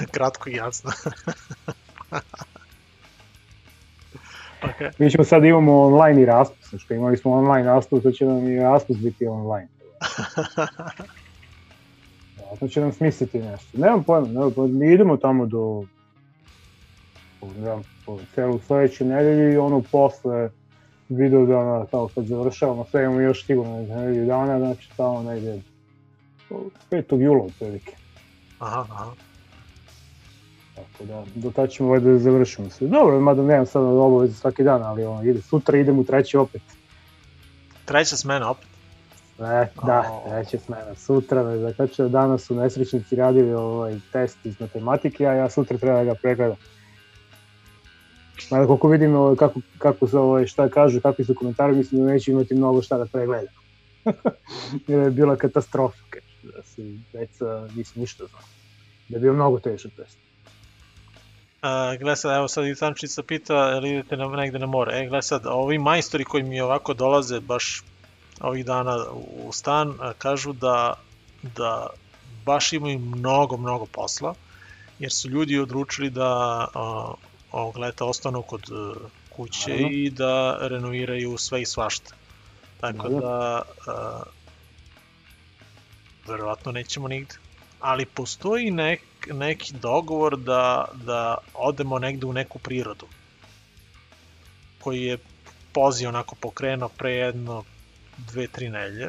[0.14, 0.91] Kratko i jasno.
[4.62, 4.91] okay.
[4.99, 8.49] Mi ćemo sad imamo online i raspust, što imali smo online raspust, to će nam
[8.49, 9.68] i raspust biti online.
[12.37, 13.78] Vjerojatno će nam smisliti nešto.
[13.78, 14.78] Nemam pojma, nemam pojma.
[14.78, 15.85] mi idemo tamo do
[17.59, 20.51] znam, po celu sledeću nedelju i ono posle
[21.16, 25.62] video dana, tamo kad završavamo, sve imamo još sigurno nedelju dana, znači tamo negdje
[26.90, 27.20] 5.
[27.20, 27.96] jula otprilike.
[28.58, 29.10] Aha, aha.
[30.74, 32.86] Tako da, do tada ćemo valjda da završimo sve.
[32.86, 36.62] Dobro, mada nemam sad obaveze svaki dan, ali ono, ide, sutra idem u treći opet.
[37.84, 38.66] Treća smena opet.
[39.38, 40.94] E, da, treća smena.
[40.94, 45.96] Sutra me zakačeo, danas su nesrećnici radili ovaj test iz matematike, a ja sutra treba
[45.96, 46.56] da ga pregledam.
[48.51, 52.12] Mada koliko vidim ovaj, kako, kako se, ovaj, šta kažu, kakvi su komentari, mislim da
[52.12, 53.51] neće imati mnogo šta da pregleda.
[54.89, 58.43] Jer je bila katastrofa, kaže, da se deca nisu ništa znao.
[59.09, 60.18] Da je bio mnogo težak test.
[61.62, 65.01] A, gle sad, evo sad i Tančica pita, jel idete na, negde na more.
[65.01, 67.85] E, gle sad, ovi majstori koji mi ovako dolaze baš
[68.41, 68.97] ovih dana
[69.45, 70.95] u stan, kažu da,
[71.43, 71.87] da
[72.45, 74.35] baš imaju mnogo, mnogo posla,
[74.99, 76.66] jer su ljudi odlučili da
[77.53, 78.98] ovog leta ostanu kod e,
[79.36, 79.88] kuće Naravno.
[79.90, 82.14] i da renoviraju sve i svašta.
[82.80, 83.20] Tako Naravno.
[83.20, 84.22] da, a,
[86.28, 87.34] verovatno nećemo nigde.
[87.80, 89.00] Ali postoji nek,
[89.32, 93.07] neki dogovor da, da odemo negde u neku prirodu
[94.80, 95.18] koji je
[95.72, 97.64] poziv onako pokrenuo pre jedno
[98.16, 99.09] dve, tri nelje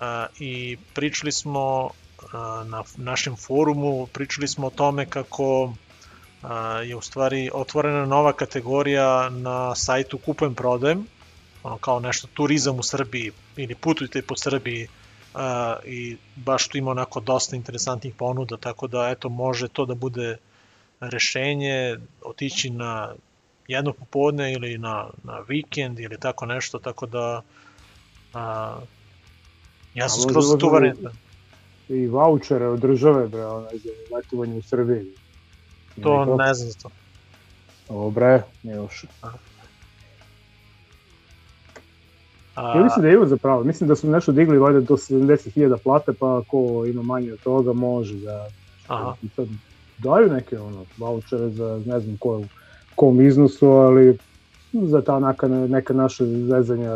[0.00, 1.90] a, i pričali smo
[2.32, 5.72] a, na našem forumu, pričali smo o tome kako
[6.84, 11.06] je u stvari otvorena nova kategorija na sajtu Kupujem Prodajem,
[11.62, 14.88] ono kao nešto turizam u Srbiji ili putujte po Srbiji
[15.84, 20.36] i baš tu ima onako dosta interesantnih ponuda, tako da eto može to da bude
[21.00, 23.14] rešenje, otići na
[23.68, 27.42] jedno popodne ili na, na vikend ili tako nešto, tako da
[28.34, 28.82] uh,
[29.94, 31.10] ja sam A skroz tu varijantu.
[31.88, 35.14] I vouchere od države, bre, onaj, za letovanje u Srbiji.
[36.02, 36.36] To Nekako.
[36.36, 36.88] ne znam za to.
[37.88, 39.04] Ovo, bre, ne još.
[39.22, 39.28] A,
[42.76, 46.42] Ja mislim da ima zapravo, mislim da su nešto digli valjda do 70.000 plate, pa
[46.48, 48.48] ko ima manje od toga može da
[48.86, 49.14] aha.
[49.36, 49.48] Sad
[49.98, 52.42] daju neke ono, vouchere za ne znam ko,
[52.94, 54.18] kom iznosu, ali
[54.72, 56.92] za ta neka, neka naša zezanja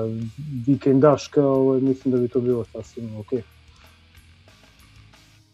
[0.67, 3.43] vikendaška, ovaj, mislim da bi to bilo sasvim okej.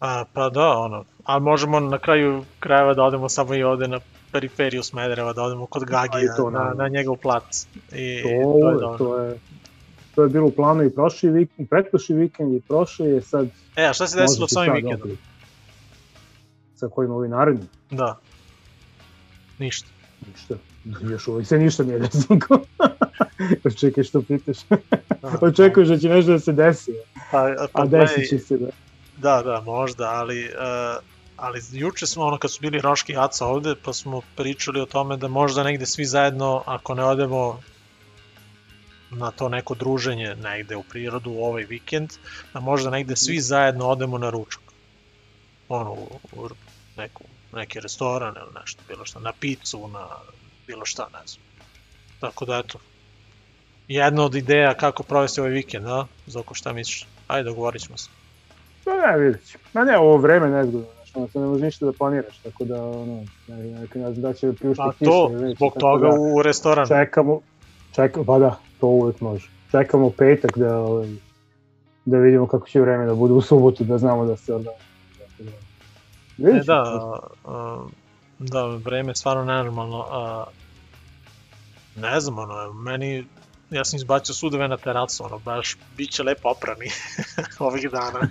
[0.01, 4.01] A, pa da, ono, ali možemo na kraju krajeva da odemo samo i ovde na
[4.33, 7.67] periferiju Smedereva, da odemo kod Gagija, to, na, na njegov plac.
[7.93, 8.29] I, To,
[8.61, 8.99] to je dobro.
[8.99, 9.39] to je
[10.15, 13.85] to je bilo u planu i prošli vikend, pretprošli vikend i prošli je sad E,
[13.85, 15.01] a šta se desilo s ovim vikendom?
[15.01, 15.19] opet.
[16.77, 17.67] Sa kojim ovi naredni?
[17.91, 18.19] Da.
[19.59, 19.89] Ništa.
[20.33, 20.55] Ništa.
[21.11, 22.39] Još uvijek se ništa nije desilo.
[23.81, 24.57] Čekaj što pitaš.
[25.51, 26.93] Očekuješ da će nešto da se desi,
[27.31, 28.67] Pa, pa a desit će se da.
[29.17, 33.47] Da, da, možda, ali, uh, ali juče smo, ono, kad su bili Roški i Aca
[33.47, 37.61] ovde, pa smo pričali o tome da možda negde svi zajedno, ako ne odemo
[39.11, 42.13] na to neko druženje negde u prirodu u ovaj vikend,
[42.55, 44.63] da možda negde svi zajedno odemo na ručak.
[45.69, 46.49] Ono, u, u
[46.97, 50.07] neku, neki restoran ili nešto, bilo šta, na picu, na
[50.67, 51.43] bilo šta, ne znam.
[52.21, 52.79] Tako da, eto,
[53.89, 56.07] jedna od ideja kako provesti ovaj vikend, a?
[56.27, 57.07] Zoko, šta misliš?
[57.29, 58.09] Ajde, dogovorit ćemo se.
[58.85, 59.65] Pa ne, vidjet ćemo.
[59.73, 63.25] Ma ne, ovo vreme nezgodno, ono, to ne može ništa da planiraš, tako da, ono,
[63.49, 66.21] ne, ne, ne znam da će priuštiti Pa kiše to, ili neće, zbog toga da
[66.21, 66.87] u restoran.
[66.87, 67.41] Čekamo,
[67.95, 69.49] čekamo, pa da, to uvek može.
[69.71, 71.09] Čekamo petak da, ovaj,
[72.05, 74.87] da vidimo kako će vreme da bude u subotu, da znamo da se organizuje.
[75.29, 75.67] Tako da,
[76.39, 76.83] E, da,
[77.45, 77.87] a,
[78.39, 80.07] da, vreme je stvarno nenormalno.
[80.11, 80.45] A,
[81.97, 83.27] ne znam, ono, meni,
[83.71, 86.91] ja sam izbacio sudove na terasu, ono, baš, bit će lepo oprani
[87.59, 88.21] ovih dana.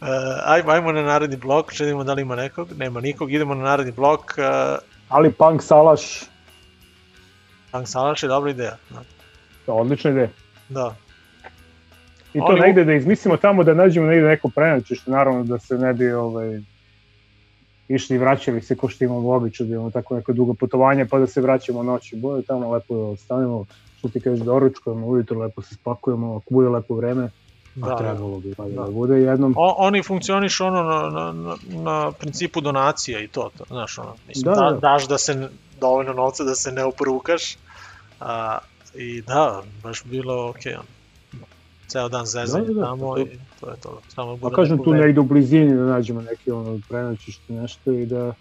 [0.00, 0.06] Uh,
[0.44, 3.92] ajmo, ajmo na naredni blok, če da li ima nekog, nema nikog, idemo na naredni
[3.92, 4.78] blok, uh,
[5.08, 6.24] Ali Punk Salaš,
[7.70, 9.02] Tank Salaš je dobra ideja, da.
[9.66, 10.28] to je odlična ideja.
[10.68, 10.94] da.
[12.34, 15.78] I to Oni- negde da izmislimo tamo da nađemo negde neko prenoćište, naravno da se
[15.78, 16.60] ne bi ovaj,
[17.88, 21.18] išli i vraćali se ko što imamo običaj, da imamo tako neko dugo putovanje pa
[21.18, 22.16] da se vraćamo noći.
[22.16, 23.64] Bude tamo lepo da ostanemo,
[23.98, 27.30] što ti kažeš doručkujemo, ujutro lepo se spakujemo, ako bude lepo vreme,
[27.74, 27.96] Da, a da.
[27.96, 28.86] trebalo bi valjda Da.
[28.86, 29.54] da bude jednom.
[29.56, 34.44] O, oni funkcionišu ono na, na, na, principu donacija i to, to znaš, ono, mislim,
[34.44, 34.78] Da, da, da.
[34.80, 35.48] daš da se,
[35.80, 37.56] dovoljno novca da se ne oprukaš,
[38.20, 38.58] a,
[38.94, 40.97] i da, baš bilo okej, okay,
[41.88, 43.26] ceo dan zezanje Da, da, da, tamo to- i
[43.60, 46.80] to je to, samo A bude kažem tu negde u blizini da nađemo neki ono
[46.88, 48.34] prenoćište nešto i da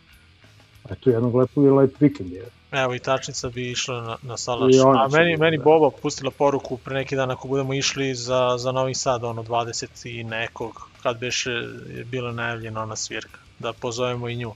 [0.89, 2.45] eto jednog lepo i lep vikend je.
[2.71, 5.57] Evo i tačnica bi išla na, na Salaš, a meni, da- meni.
[5.57, 9.85] Boba pustila poruku pre neki dan ako budemo išli za, za Novi Sad, ono 20
[10.09, 10.71] i nekog,
[11.03, 11.51] kad beše
[11.89, 14.51] je bila najavljena ona svirka, da pozovemo i nju.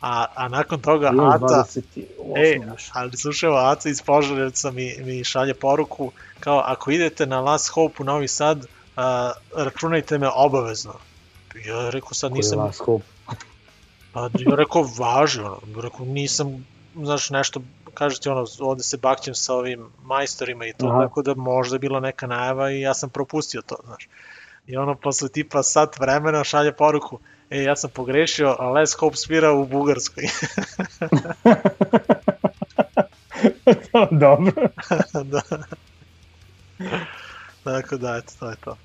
[0.00, 2.02] A, a nakon toga Aca, 28
[2.36, 2.90] Ej, još.
[2.92, 7.94] ali slušaj, Aca iz Požarevca mi, mi šalje poruku, kao ako idete na Last Hope
[8.02, 10.94] u Novi Sad, a, računajte me obavezno.
[11.66, 13.04] Ja rekao sad Koji je nisam, Last Hope?
[14.12, 17.60] pa ja rekao važi, ono, rekao nisam, znaš nešto,
[17.94, 21.02] kaže ti ono, ovde se bakćem sa ovim majstorima i to, Aha.
[21.02, 24.08] tako da možda je bila neka najava i ja sam propustio to, znaš.
[24.66, 27.18] I ono posle tipa sat vremena šalje poruku,
[27.50, 30.24] E, ja sam pogrešio, a Les Hope svira u Bugarskoj.
[34.10, 34.52] Dobro.
[35.32, 35.40] da.
[37.64, 38.70] Tako da, eto, to je to.
[38.70, 38.76] Uh,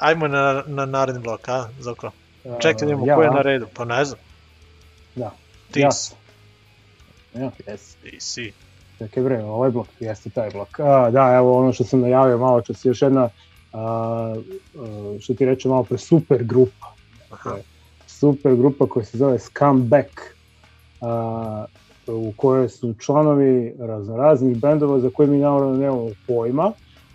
[0.00, 2.10] ajmo na, na naredni blok, a, Zoko?
[2.42, 4.20] Čekaj, da vidimo ja, ko je na redu, pa ne znam.
[5.14, 5.30] Da.
[5.70, 5.92] Ti Ja.
[5.92, 6.14] si.
[7.34, 7.94] Ja, jes.
[7.94, 8.52] Ti si.
[8.98, 10.80] Čekaj bre, ovaj blok, jeste taj blok.
[10.80, 13.28] A, da, evo ono što sam najavio malo čas, još jedna,
[13.72, 14.34] a, a,
[15.20, 16.94] što ti reče malo pre, super grupa.
[17.30, 17.50] Aha.
[17.50, 17.62] Dakle,
[18.20, 20.06] super grupa koja se zove Scumbag,
[21.00, 21.64] a,
[22.06, 26.72] u kojoj su članovi raznoraznih bendova za koje mi naravno nemamo pojma,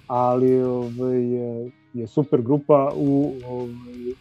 [0.08, 4.14] ali ovaj, je, je super grupa u, ovaj,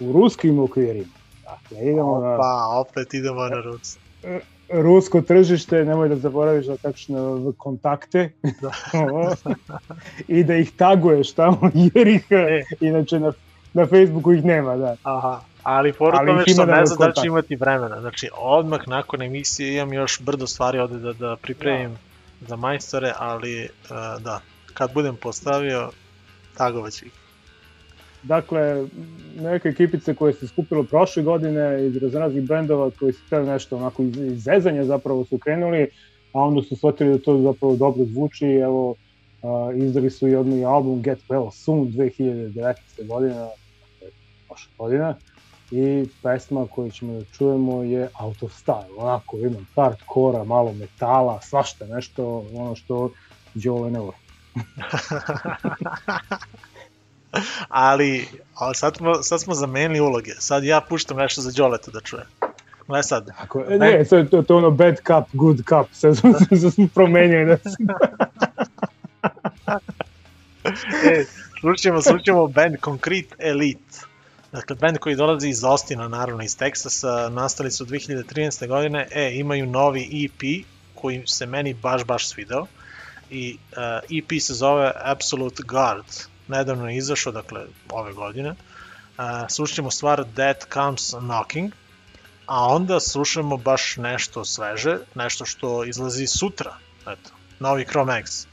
[0.00, 1.12] u ruskim okvirima.
[1.42, 3.98] Dakle, idemo na Pa, opet idemo na Rus.
[4.70, 8.72] rusko tržište, nemoj da zaboraviš da tačno kontakte Da.
[10.38, 12.26] i da ih taguješ tamo, jer ih
[12.80, 13.32] inače na,
[13.74, 14.96] na Facebooku ih nema, da.
[15.02, 17.26] Aha, ali pored Ali tome što da ne znam da ću kontakt.
[17.26, 18.00] imati vremena.
[18.00, 21.98] Znači, odmah nakon emisije imam još brdo stvari ovde da, da pripremim
[22.40, 24.40] za majstore, ali uh, da,
[24.74, 25.90] kad budem postavio,
[26.56, 27.12] tagovat ću ih.
[28.22, 28.86] Dakle,
[29.36, 34.02] neke ekipice koje se skupilo prošle godine iz raznih bendova koji su hteli nešto onako
[34.02, 35.90] iz, iz zezanja zapravo su krenuli,
[36.32, 38.94] a onda su shvatili da to zapravo dobro zvuči i evo
[39.42, 42.74] a, izdali su i odmah i album Get Well Soon 2019.
[43.08, 43.34] godine,
[44.50, 45.14] prošle godine
[45.70, 51.40] i pesma koju ćemo da čujemo je Out of Style, onako ima hardkora, malo metala,
[51.42, 53.10] svašta nešto, ono što
[53.54, 54.16] Đole ne voli.
[57.68, 60.32] ali, ali sad, smo, sad smo zamenili uloge.
[60.38, 62.22] Sad ja puštam nešto za Đoleta da čuje.
[62.88, 63.28] Gle sad.
[63.38, 66.32] Ako, e, ne, to, je- to, to je ono bad cup, good cup, sve smo,
[66.58, 67.46] sve smo promenjali.
[67.46, 67.58] Da.
[71.04, 71.24] E,
[71.60, 74.09] slušamo, slušamo band Concrete Elite.
[74.52, 78.66] Dakle, band koji dolazi iz Austina, naravno iz Teksasa, nastali su 2013.
[78.66, 82.66] godine, e, imaju novi EP koji se meni baš, baš svidao
[83.30, 86.04] i uh, EP se zove Absolute Guard.
[86.48, 88.50] Nedavno je izašao, dakle, ove godine.
[88.50, 91.72] Uh, slušamo stvar Death Comes Knocking,
[92.46, 97.30] a onda slušamo baš nešto sveže, nešto što izlazi sutra, eto,
[97.60, 98.46] novi Chrome X.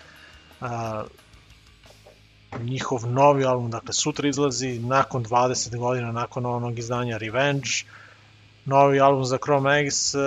[0.62, 0.68] Uh,
[2.64, 7.70] njihov novi album, dakle sutra izlazi nakon 20 godina nakon onog izdanja Revenge.
[8.66, 10.22] Novi album za Chrome X uh,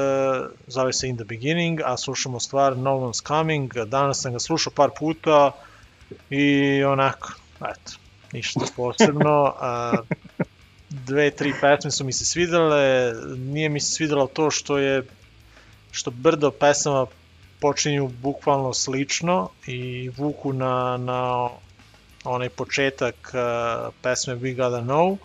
[0.66, 3.72] zove se In the Beginning, a slušamo stvar No One's Coming.
[3.86, 5.52] Danas sam ga slušao par puta
[6.30, 7.92] i onako, eto,
[8.32, 9.42] ništa posebno.
[9.42, 9.98] Uh,
[10.90, 15.02] dve, tri pesme su mi se svidele, nije mi se svidelo to što je
[15.90, 17.06] što brdo pesama
[17.60, 21.48] počinju bukvalno slično i vuku na, na
[22.24, 25.16] onaj početak uh, pesme We Gotta Know,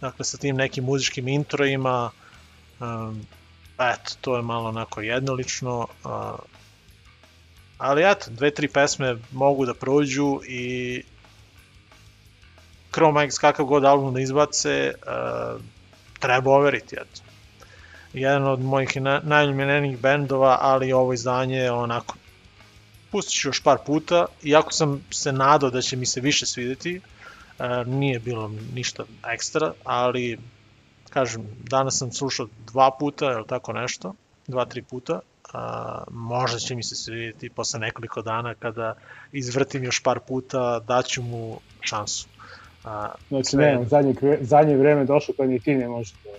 [0.00, 2.10] dakle sa tim nekim muzičkim introima,
[2.80, 3.26] um,
[3.78, 6.38] eto, to je malo onako jednolično, uh,
[7.78, 11.02] ali eto, dve, tri pesme mogu da prođu i
[12.90, 15.60] Chrome X kakav god album da izbace, uh,
[16.18, 17.22] treba overiti, eto.
[18.12, 19.20] Jedan od mojih na,
[20.02, 22.14] bendova, ali ovo izdanje je onako
[23.12, 27.00] pustit ću još par puta, iako sam se nadao da će mi se više svideti,
[27.58, 29.04] e, nije bilo ništa
[29.34, 30.38] ekstra, ali
[31.10, 34.14] kažem, danas sam slušao dva puta, ili tako nešto,
[34.46, 35.20] dva, tri puta,
[35.52, 38.94] a, možda će mi se svidjeti posle nekoliko dana kada
[39.32, 42.28] izvrtim još par puta, daću mu šansu.
[42.84, 46.30] A, Znači, sve- ne, zadnje, zadnje vreme došlo kad ni ti ne možeš da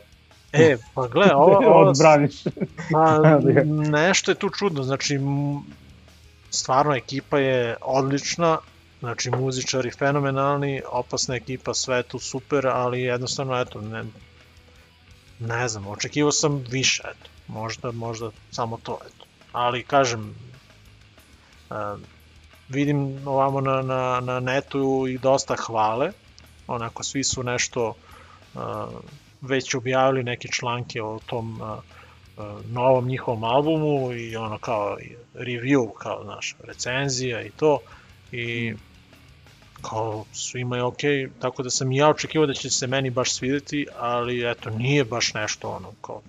[0.52, 2.44] E, pa gle, ovo, ovo odbraniš.
[2.92, 3.20] Pa,
[4.00, 5.20] nešto je tu čudno, znači
[6.50, 8.58] stvarno ekipa je odlična,
[9.00, 14.04] znači muzičari fenomenalni, opasna ekipa, sve tu super, ali jednostavno, eto, ne,
[15.39, 19.26] ne znam, očekivao sam više, eto, možda, možda samo to, eto.
[19.52, 20.36] Ali, kažem,
[21.70, 22.00] uh,
[22.70, 26.12] vidim ovamo na, na, na netu i dosta hvale,
[26.68, 27.93] onako svi su nešto
[28.54, 28.62] uh,
[29.41, 31.78] već objavili neke članke o tom uh,
[32.72, 34.97] novom njihovom albumu i ono kao
[35.40, 37.80] review, kao znaš, recenzija i to
[38.32, 38.74] i
[39.82, 43.34] kao svima je okej, tako da sam i ja očekivao da će se meni baš
[43.34, 46.22] svideti, ali eto, nije baš nešto ono, kao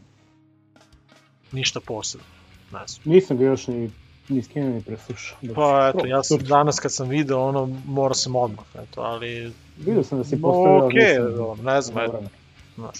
[1.53, 2.27] ništa posebno,
[2.73, 3.03] ne znam.
[3.05, 3.91] Nisam ga još ni,
[4.29, 5.39] ni skinuo ni preslušao.
[5.43, 9.53] Da Pa eto, ja sam danas kad sam video ono, morao sam odmah, eto, ali
[9.79, 10.87] Vidio sam da si No, postavio.
[10.87, 12.23] okej, nisam- ono, ne znam, eto,
[12.77, 12.99] znaš,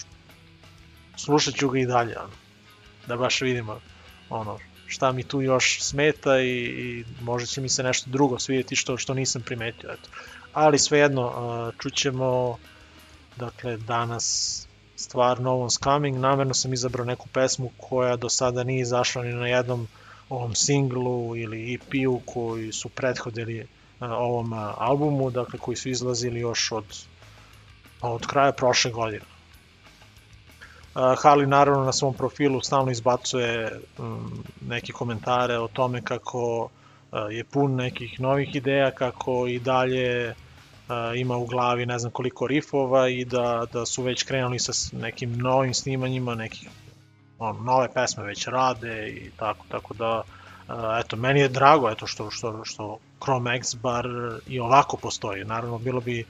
[1.15, 2.33] slušat ću ga i dalje, ono,
[3.07, 3.79] da baš vidimo,
[4.29, 4.57] ono,
[4.91, 8.97] šta mi tu još smeta i, i možda će mi se nešto drugo svidjeti što,
[8.97, 10.09] što nisam primetio, eto.
[10.53, 12.57] Ali svejedno, čućemo,
[13.37, 16.17] dakle, danas stvar No One's Coming.
[16.17, 19.87] Namerno sam izabrao neku pesmu koja do sada nije izašla ni na jednom
[20.29, 23.67] ovom singlu ili EP-u koji su prethodili
[23.99, 26.85] ovom albumu, dakle koji su izlazili još od,
[28.01, 29.30] od kraja prošle godine.
[30.93, 36.69] Harley naravno na svom profilu stalno izbacuje um, neke komentare o tome kako
[37.31, 40.35] je pun nekih novih ideja, kako i dalje
[41.15, 45.37] ima u glavi ne znam koliko rifova i da, da su već krenuli sa nekim
[45.37, 46.69] novim snimanjima, nekih
[47.39, 50.23] on, nove pesme već rade i tako, tako da
[50.99, 54.05] eto, meni je drago eto što, što, što Chrome X bar
[54.47, 55.43] i ovako postoji.
[55.43, 56.25] Naravno, bilo bi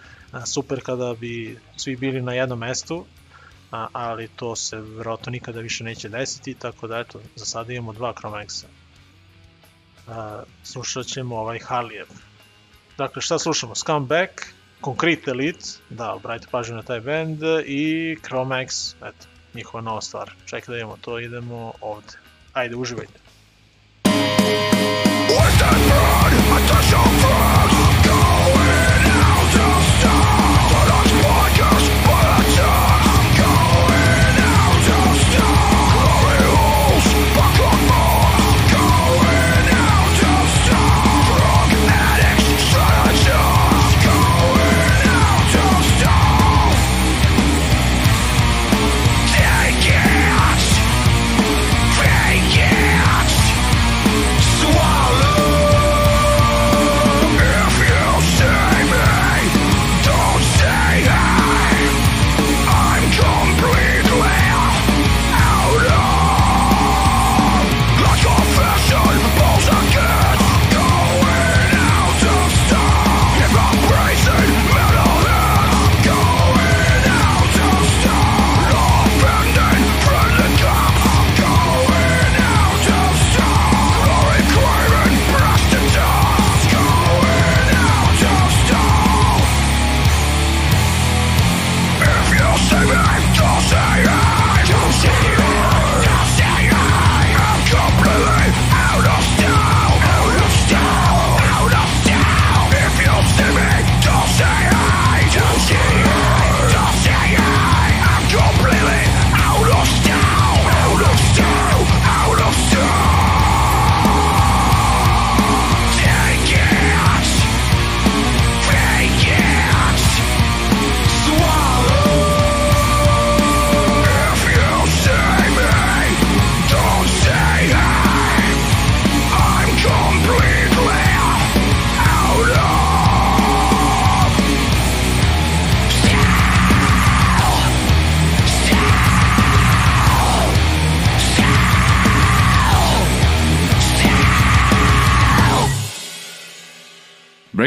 [0.46, 3.06] super kada bi svi bili na jednom mestu,
[3.72, 7.94] a, ali to se verovatno nikada više neće desiti, tako da eto, za sada imamo
[7.94, 8.66] dva Chromaxa.
[10.08, 12.08] A, slušat ćemo ovaj Harlijev.
[12.98, 13.76] Dakle, šta slušamo?
[13.76, 14.30] Scumbag,
[14.84, 20.32] Concrete Elite, da, obratite pažnju na taj band, i Chromax, eto, njihova nova stvar.
[20.46, 22.14] Čekaj da imamo to, idemo ovde.
[22.54, 23.20] Ajde, uživajte.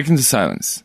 [0.04, 0.84] Breaking the silence.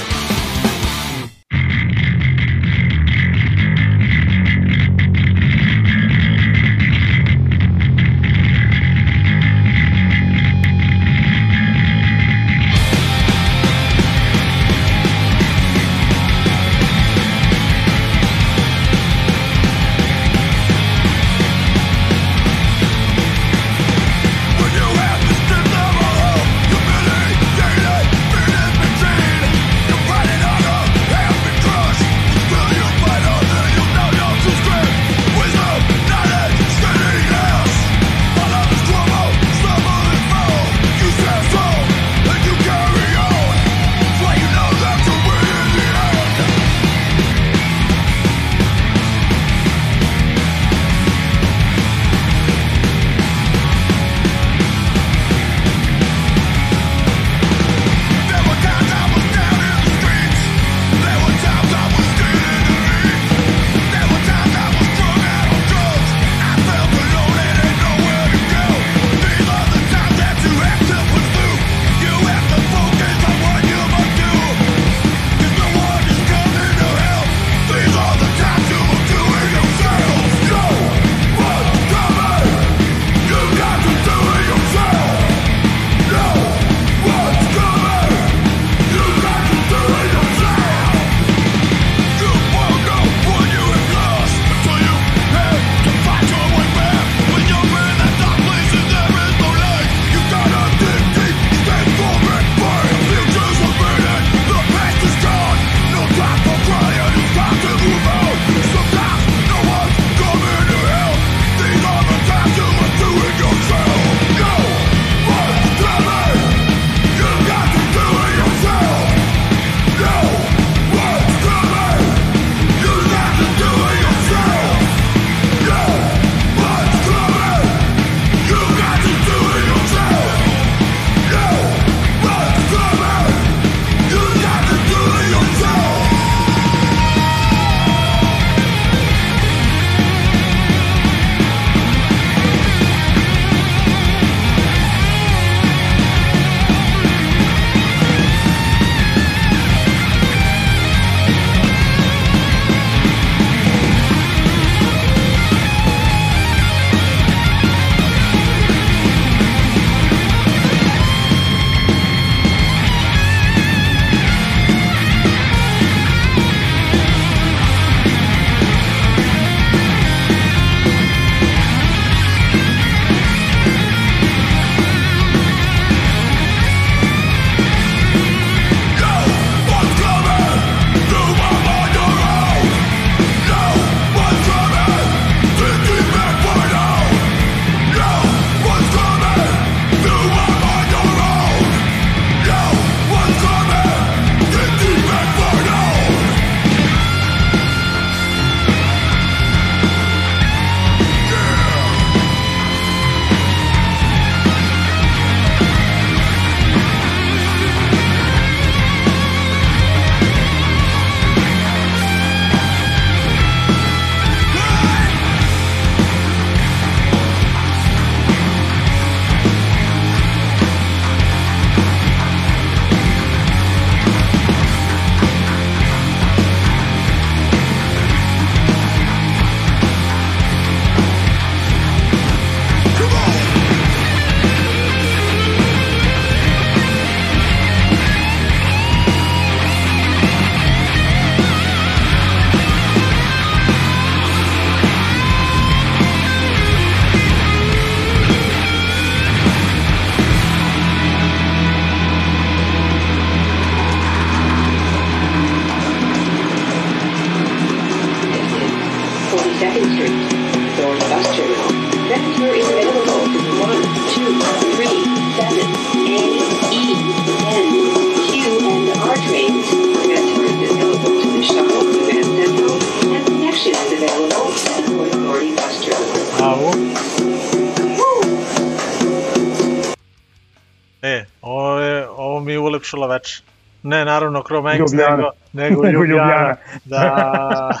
[283.91, 285.15] Ne, naravno, Chrome X, Ljubljana.
[285.15, 286.55] nego, nego Nego Ljubljana.
[286.85, 287.71] Da.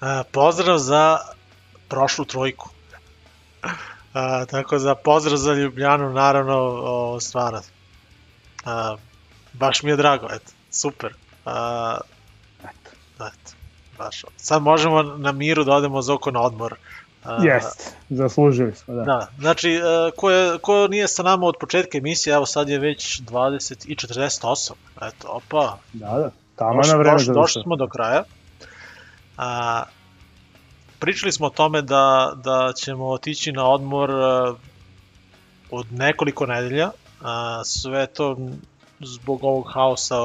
[0.00, 1.18] A, pozdrav za
[1.88, 2.68] prošlu trojku.
[4.14, 7.60] A, tako da pozdrav za Ljubljanu, naravno, o, stvarno.
[8.64, 8.96] A,
[9.52, 11.14] baš mi je drago, eto, super.
[11.46, 11.98] A,
[12.60, 12.90] Eto.
[13.16, 13.52] eto,
[13.98, 14.24] baš.
[14.36, 16.74] Sad možemo na miru da odemo za oko na odmor.
[17.42, 19.02] Jest, zaslužili smo, da.
[19.02, 19.80] Da, znači, e,
[20.16, 23.96] ko, je, ko nije sa nama od početka emisije, evo sad je već 20 i
[23.96, 24.72] 48.
[25.02, 26.30] Eto, opa, Da, da.
[26.56, 28.24] Tamo na vreme došli, došli smo do kraja.
[29.36, 29.82] A,
[30.98, 34.14] pričali smo o tome da, da ćemo otići na odmor e,
[35.70, 36.90] od nekoliko nedelja.
[37.22, 38.36] A, sve to
[39.00, 40.16] zbog ovog haosa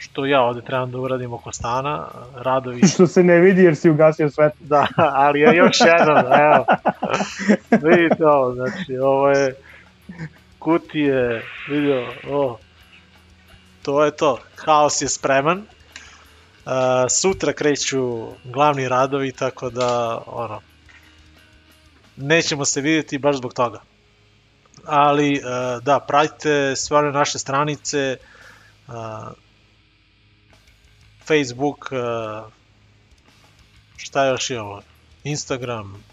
[0.00, 3.90] što ja ovde trebam da uradim oko stana, radovi Što se ne vidi jer si
[3.90, 4.66] ugasio svetlo.
[4.68, 6.66] Da, ali je još jedan, evo.
[7.70, 9.54] Vidite ovo, znači, ovo je
[10.58, 12.58] kutije, vidio, o.
[13.82, 15.58] To je to, haos je spreman.
[15.58, 16.72] Uh,
[17.10, 20.60] sutra kreću glavni radovi, tako da, ono,
[22.16, 23.80] nećemo se vidjeti baš zbog toga.
[24.86, 28.16] Ali, uh, da, pratite sve one naše stranice,
[28.88, 28.94] uh,
[31.30, 32.52] Facebook, uh,
[33.96, 34.82] šta još je ovo?
[35.24, 36.04] Instagram,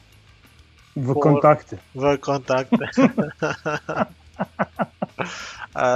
[0.95, 1.77] V kontakte.
[1.93, 2.85] v kontakte.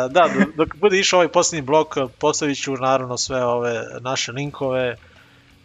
[0.09, 1.87] Da, dok- bude išao ovaj posljednji blok,
[2.19, 4.95] postavit ću naravno sve ove naše linkove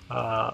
[0.08, 0.50] a,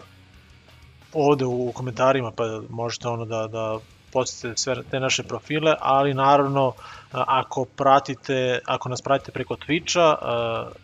[1.12, 3.78] ovde u komentarima, pa možete ono da, da
[4.12, 6.72] postavite sve te naše profile, ali naravno
[7.12, 10.16] ako pratite, ako nas pratite preko Twitcha,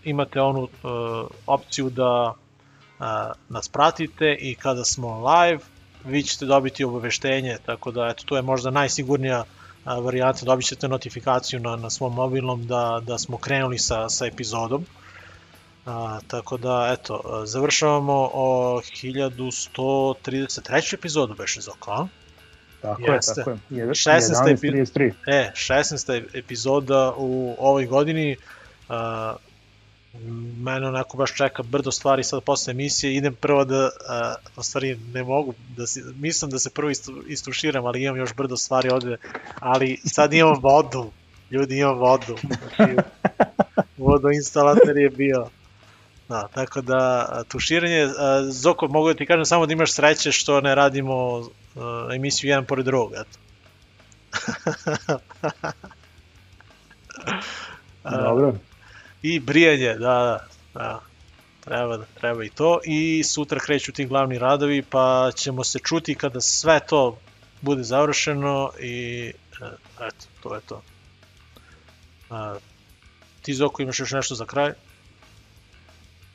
[0.05, 0.69] imate onu
[1.47, 2.35] opciju da
[3.49, 5.59] nas pratite i kada smo live,
[6.05, 9.45] vi ćete dobiti obaveštenje, tako da eto, to je možda najsigurnija
[9.85, 14.87] varijanta, dobit ćete notifikaciju na, na svom mobilnom da, da smo krenuli sa, sa epizodom.
[15.87, 20.95] A, tako da, eto, završavamo o 1133.
[20.95, 22.09] epizodu, beše Zoko,
[22.83, 23.33] Tako je, Jeste.
[23.37, 23.59] tako je.
[23.71, 24.45] Jedan- 16.
[24.47, 25.13] epi- 11.33.
[25.27, 26.23] E, 16.
[26.35, 28.37] epizoda u ovoj godini.
[28.89, 28.95] Uh,
[30.59, 33.15] mene onako baš čeka brdo stvari sad posle emisije.
[33.17, 33.89] Idem prvo da, uh,
[34.57, 38.35] u stvari ne mogu, da si, mislim da se prvo istu, istuširam, ali imam još
[38.35, 39.17] brdo stvari ovde.
[39.61, 41.11] Ali sad imam vodu.
[41.51, 42.37] Ljudi, imam vodu.
[42.77, 42.97] Znači,
[43.97, 45.49] vodoinstalator je bio.
[46.29, 48.09] Da, tako da tuširanje,
[48.51, 51.49] Zoko, mogu da ti kažem samo da imaš sreće što ne radimo
[52.15, 53.39] emisiju jedan pored drugog, eto.
[58.27, 58.55] Dobro.
[59.23, 61.01] I brijanje, da, da, da.
[61.65, 62.81] Treba, treba i to.
[62.85, 67.19] I sutra kreću ti glavni radovi, pa ćemo se čuti kada sve to
[67.61, 69.33] bude završeno i
[69.63, 69.67] e,
[70.07, 70.83] eto, to je to.
[72.31, 72.57] A,
[73.43, 74.73] ti Zoko imaš još nešto za kraj?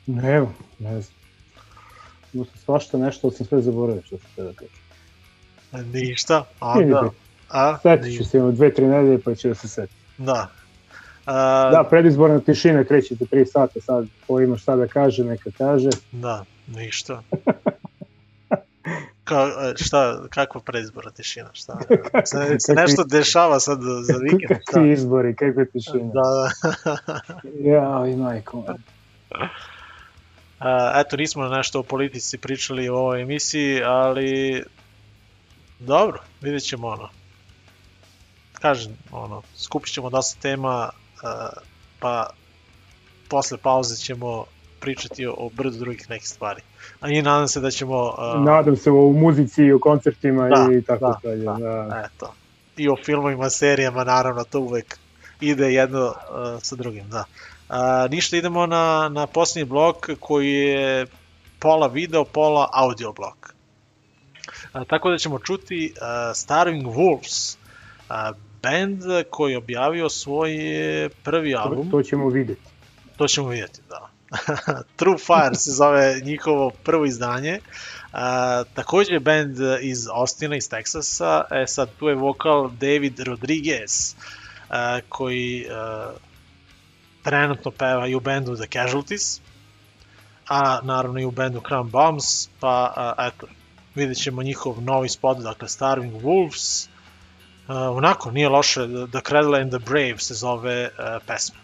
[0.06, 0.46] Ne,
[0.78, 1.14] ne znam.
[2.32, 4.84] Ima se svašta nešto, ali sam sve zaboravio što sam da kažem.
[5.92, 7.00] Ništa, a onda...
[7.00, 7.16] Vidite.
[7.50, 9.96] A, Setit ću se imamo dve, tri nedelje pa ću da se setim.
[10.18, 10.48] Da.
[11.26, 15.90] A, Da, predizborna tišina krećete 3 sata sad, ko ima šta da kaže, neka kaže.
[16.12, 17.22] Da, ništa.
[19.24, 21.78] Ka, e, šta, kakva preizbora tišina, šta?
[22.24, 22.36] Se,
[22.66, 24.60] se nešto dešava sad za vikend?
[24.64, 26.10] Kakvi izbori, kakve tišine.
[26.14, 26.50] Da, da.
[27.70, 28.64] Ja, i majko.
[30.58, 34.62] A, eto, nismo nešto o politici pričali u ovoj emisiji, ali
[35.78, 37.08] dobro, vidjet ćemo ono.
[38.60, 40.90] Kažem, ono, skupit ćemo dosta tema,
[41.22, 41.48] a,
[42.00, 42.30] pa
[43.28, 44.44] posle pauze ćemo
[44.80, 46.60] pričati o, o brdu drugih nekih stvari.
[47.00, 48.14] A i nadam se da ćemo...
[48.18, 51.44] a, Nadam se o muzici i o koncertima Da, i tako da, dalje.
[51.44, 51.52] da.
[51.54, 52.08] Da.
[52.14, 52.34] Eto.
[52.76, 54.98] I o filmovima, serijama, naravno, to uvek
[55.40, 56.14] ide jedno uh,
[56.62, 57.18] sa drugim, da.
[57.18, 57.53] Uh,
[58.10, 61.06] ništa, idemo na, na posljednji blok koji je
[61.58, 63.54] pola video, pola audio blok.
[64.74, 67.56] Uh, tako da ćemo čuti uh, Starving Wolves,
[68.10, 70.50] uh, band koji je objavio svoj
[71.22, 71.90] prvi To, album.
[71.90, 72.62] to ćemo videti.
[73.16, 74.10] To ćemo vidjeti, da.
[74.96, 77.60] True Fire se zove njihovo prvo izdanje.
[78.12, 81.44] A, takođe je band iz Austina, iz Teksasa.
[81.50, 84.14] E sad, tu je vokal David Rodriguez,
[84.70, 86.12] a, koji a,
[87.24, 89.40] trenutno peva i u bendu The Casualties.
[90.48, 93.46] a naravno i u bendu Crown Bombs, pa a, eto,
[93.94, 96.88] vidjet ćemo njihov novi spot, dakle Starving Wolves,
[97.68, 101.56] Uh, onako, nije loše, The, The Cradle and the Brave se zove uh, pesma.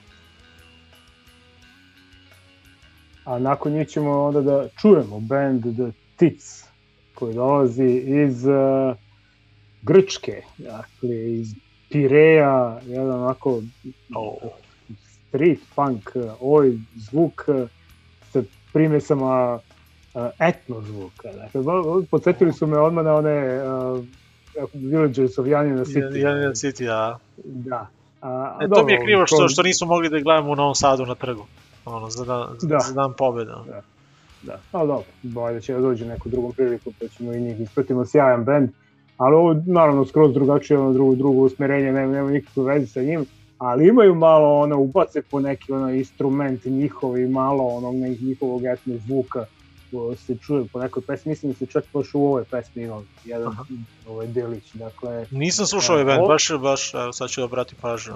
[3.25, 6.65] A nakon njih ćemo onda da čujemo band The Tits,
[7.15, 8.97] koji dolazi iz uh,
[9.83, 11.55] Grčke, dakle iz
[11.91, 13.63] Pireja, jedan onako
[14.15, 14.37] Oh.
[15.31, 17.69] Street punk, uh, oj zvuk uh,
[18.33, 18.43] sa
[18.73, 21.29] primesama uh, etno zvuka.
[21.33, 21.63] Dakle,
[22.11, 24.05] podsjetili su me odmah na one uh,
[24.75, 26.17] Villagers of Janina City.
[26.19, 27.19] Janina City, a...
[27.45, 27.87] Da.
[28.23, 30.57] A, E, to mi je dobro, krivo što, to- što nismo mogli da gledamo u
[30.57, 31.47] Novom Sadu na trgu.
[31.85, 32.79] Ono, za dan, Da.
[32.79, 33.65] za dan pobjeda.
[33.67, 33.83] Da.
[34.43, 37.61] Da, ali dobro, bolje da će da dođe neku drugom priliku, pa ćemo i njih
[37.61, 38.71] ispratimo sjajan band,
[39.17, 43.27] ali ovo naravno skroz drugačije, ono drugo, drugo usmerenje, nema, nema nikakve veze sa njim,
[43.61, 48.97] ali imaju malo ono, ubace po neki ono instrument njihov i malo onog njihovog etnog
[48.99, 49.47] zvuka
[50.17, 53.49] se čuje po nekoj pesmi, mislim da se čak baš u ovoj pesmi ima jedan
[53.49, 53.65] Aha.
[54.09, 58.13] ovaj delić, dakle, Nisam slušao ovaj band, baš, baš, evo, sad ću obratim pažnju.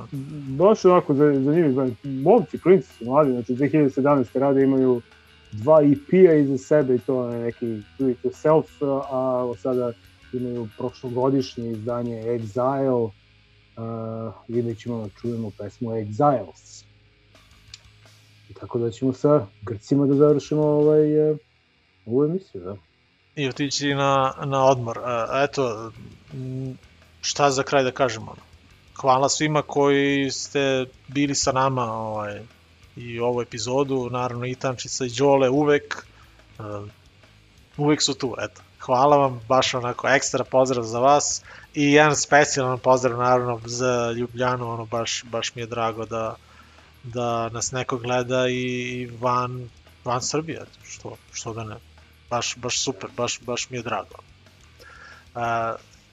[0.59, 1.93] baš onako za, zanimljiv band.
[2.05, 4.39] Momci, klinci su mladi, znači 2017.
[4.39, 5.03] rade imaju
[5.53, 8.65] dva EP-a iza sebe i to je neki do it yourself,
[9.11, 9.93] a sada
[10.33, 13.11] imaju prošlogodišnje izdanje Exile,
[13.77, 16.85] uh, vidjet ćemo da čujemo pesmu Exiles.
[18.51, 21.39] I tako da ćemo sa Grcima da završimo ovaj, uh,
[22.07, 22.77] ovu emisiju, da.
[23.37, 24.99] I otići na, na odmor.
[24.99, 25.01] E,
[25.45, 25.93] eto,
[27.21, 28.35] šta za kraj da kažemo?
[29.01, 32.41] Hvala svima koji ste bili sa nama ovaj,
[32.97, 36.07] i ovu epizodu, naravno i Tančica i Đole uvek,
[36.59, 36.63] e,
[37.77, 38.63] uvek su tu, eto.
[38.87, 41.43] Hvala vam, baš onako ekstra pozdrav za vas
[41.75, 46.37] i jedan specijalan pozdrav naravno za Ljubljanu, ono baš, baš mi je drago da,
[47.05, 49.69] da nas neko gleda i van,
[50.05, 51.75] van Srbije, što, što da ne
[52.31, 54.19] baš, baš super, baš, baš mi je drago.
[55.35, 55.41] Uh,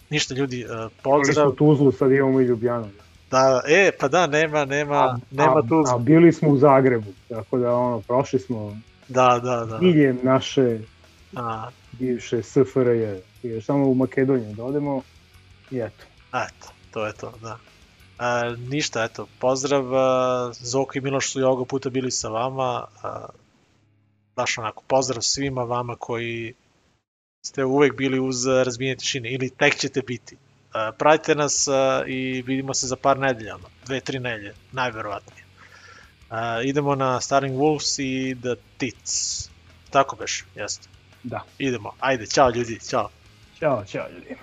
[0.10, 0.70] ništa ljudi, uh,
[1.04, 1.26] Pozdrav.
[1.26, 1.46] pozdrav.
[1.46, 2.90] smo Tuzlu, sad imamo i Ljubljanu.
[3.32, 5.84] Da, e, pa da, nema, nema, nema a, tu.
[5.96, 8.78] a bili smo u Zagrebu, tako da ono, prošli smo
[9.08, 9.78] Da, da, da.
[9.78, 10.80] diljem naše
[11.36, 13.22] A, bivše SFRJ.
[13.44, 15.02] Još samo u Makedoniju da odemo
[15.72, 16.04] i eto.
[16.28, 17.58] eto, to je to, da.
[18.22, 19.84] Uh, ništa, eto, pozdrav,
[20.54, 23.30] Zoko i Miloš su i ovoga puta bili sa vama, uh,
[24.36, 26.54] baš onako, pozdrav svima vama koji
[27.46, 30.36] ste uvek bili uz razbijenje tišine ili tek ćete biti.
[30.36, 31.74] Uh, pratite nas uh,
[32.08, 35.46] i vidimo se za par nedelja, ono, dve, tri nedelje, najverovatnije.
[36.30, 39.50] Uh, idemo na Starring Wolves i The Tits.
[39.90, 40.91] Tako beš, jeste.
[41.24, 41.44] Da.
[41.60, 43.10] Idemo, ajde, čao ljudi, čao.
[43.60, 44.36] Ćao, čao ljudi.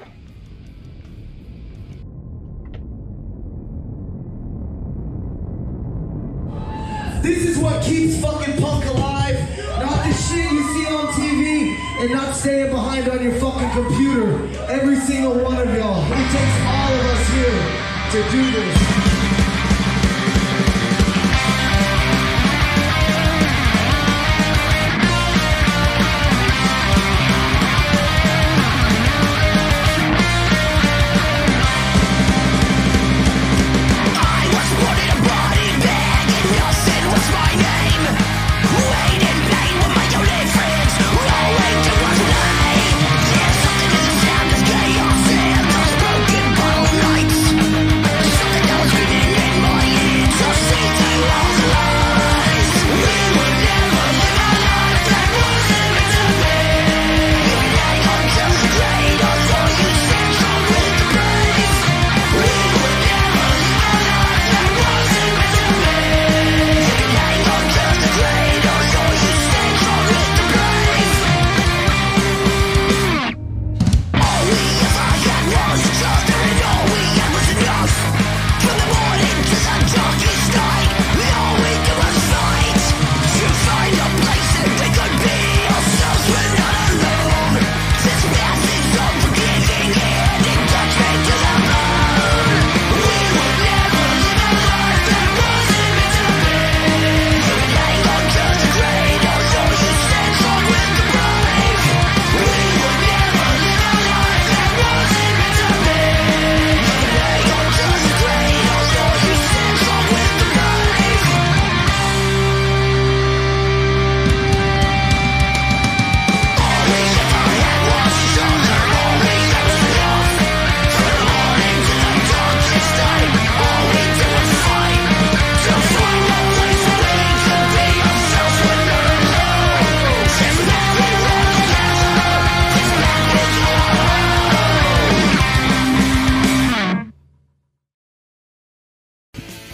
[7.23, 9.37] This is what keeps fucking punk alive.
[9.81, 14.29] Not the shit you see on TV and not staying behind on your fucking computer.
[14.69, 16.05] Every single one of y'all.
[16.13, 17.59] It takes all of us here
[18.13, 18.88] to do this.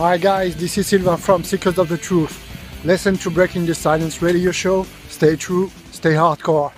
[0.05, 2.39] Hi guys, this is Silvan from Seekers of the Truth.
[2.85, 4.85] Listen to Breaking the Silence radio show.
[5.09, 6.73] Stay true, stay hardcore.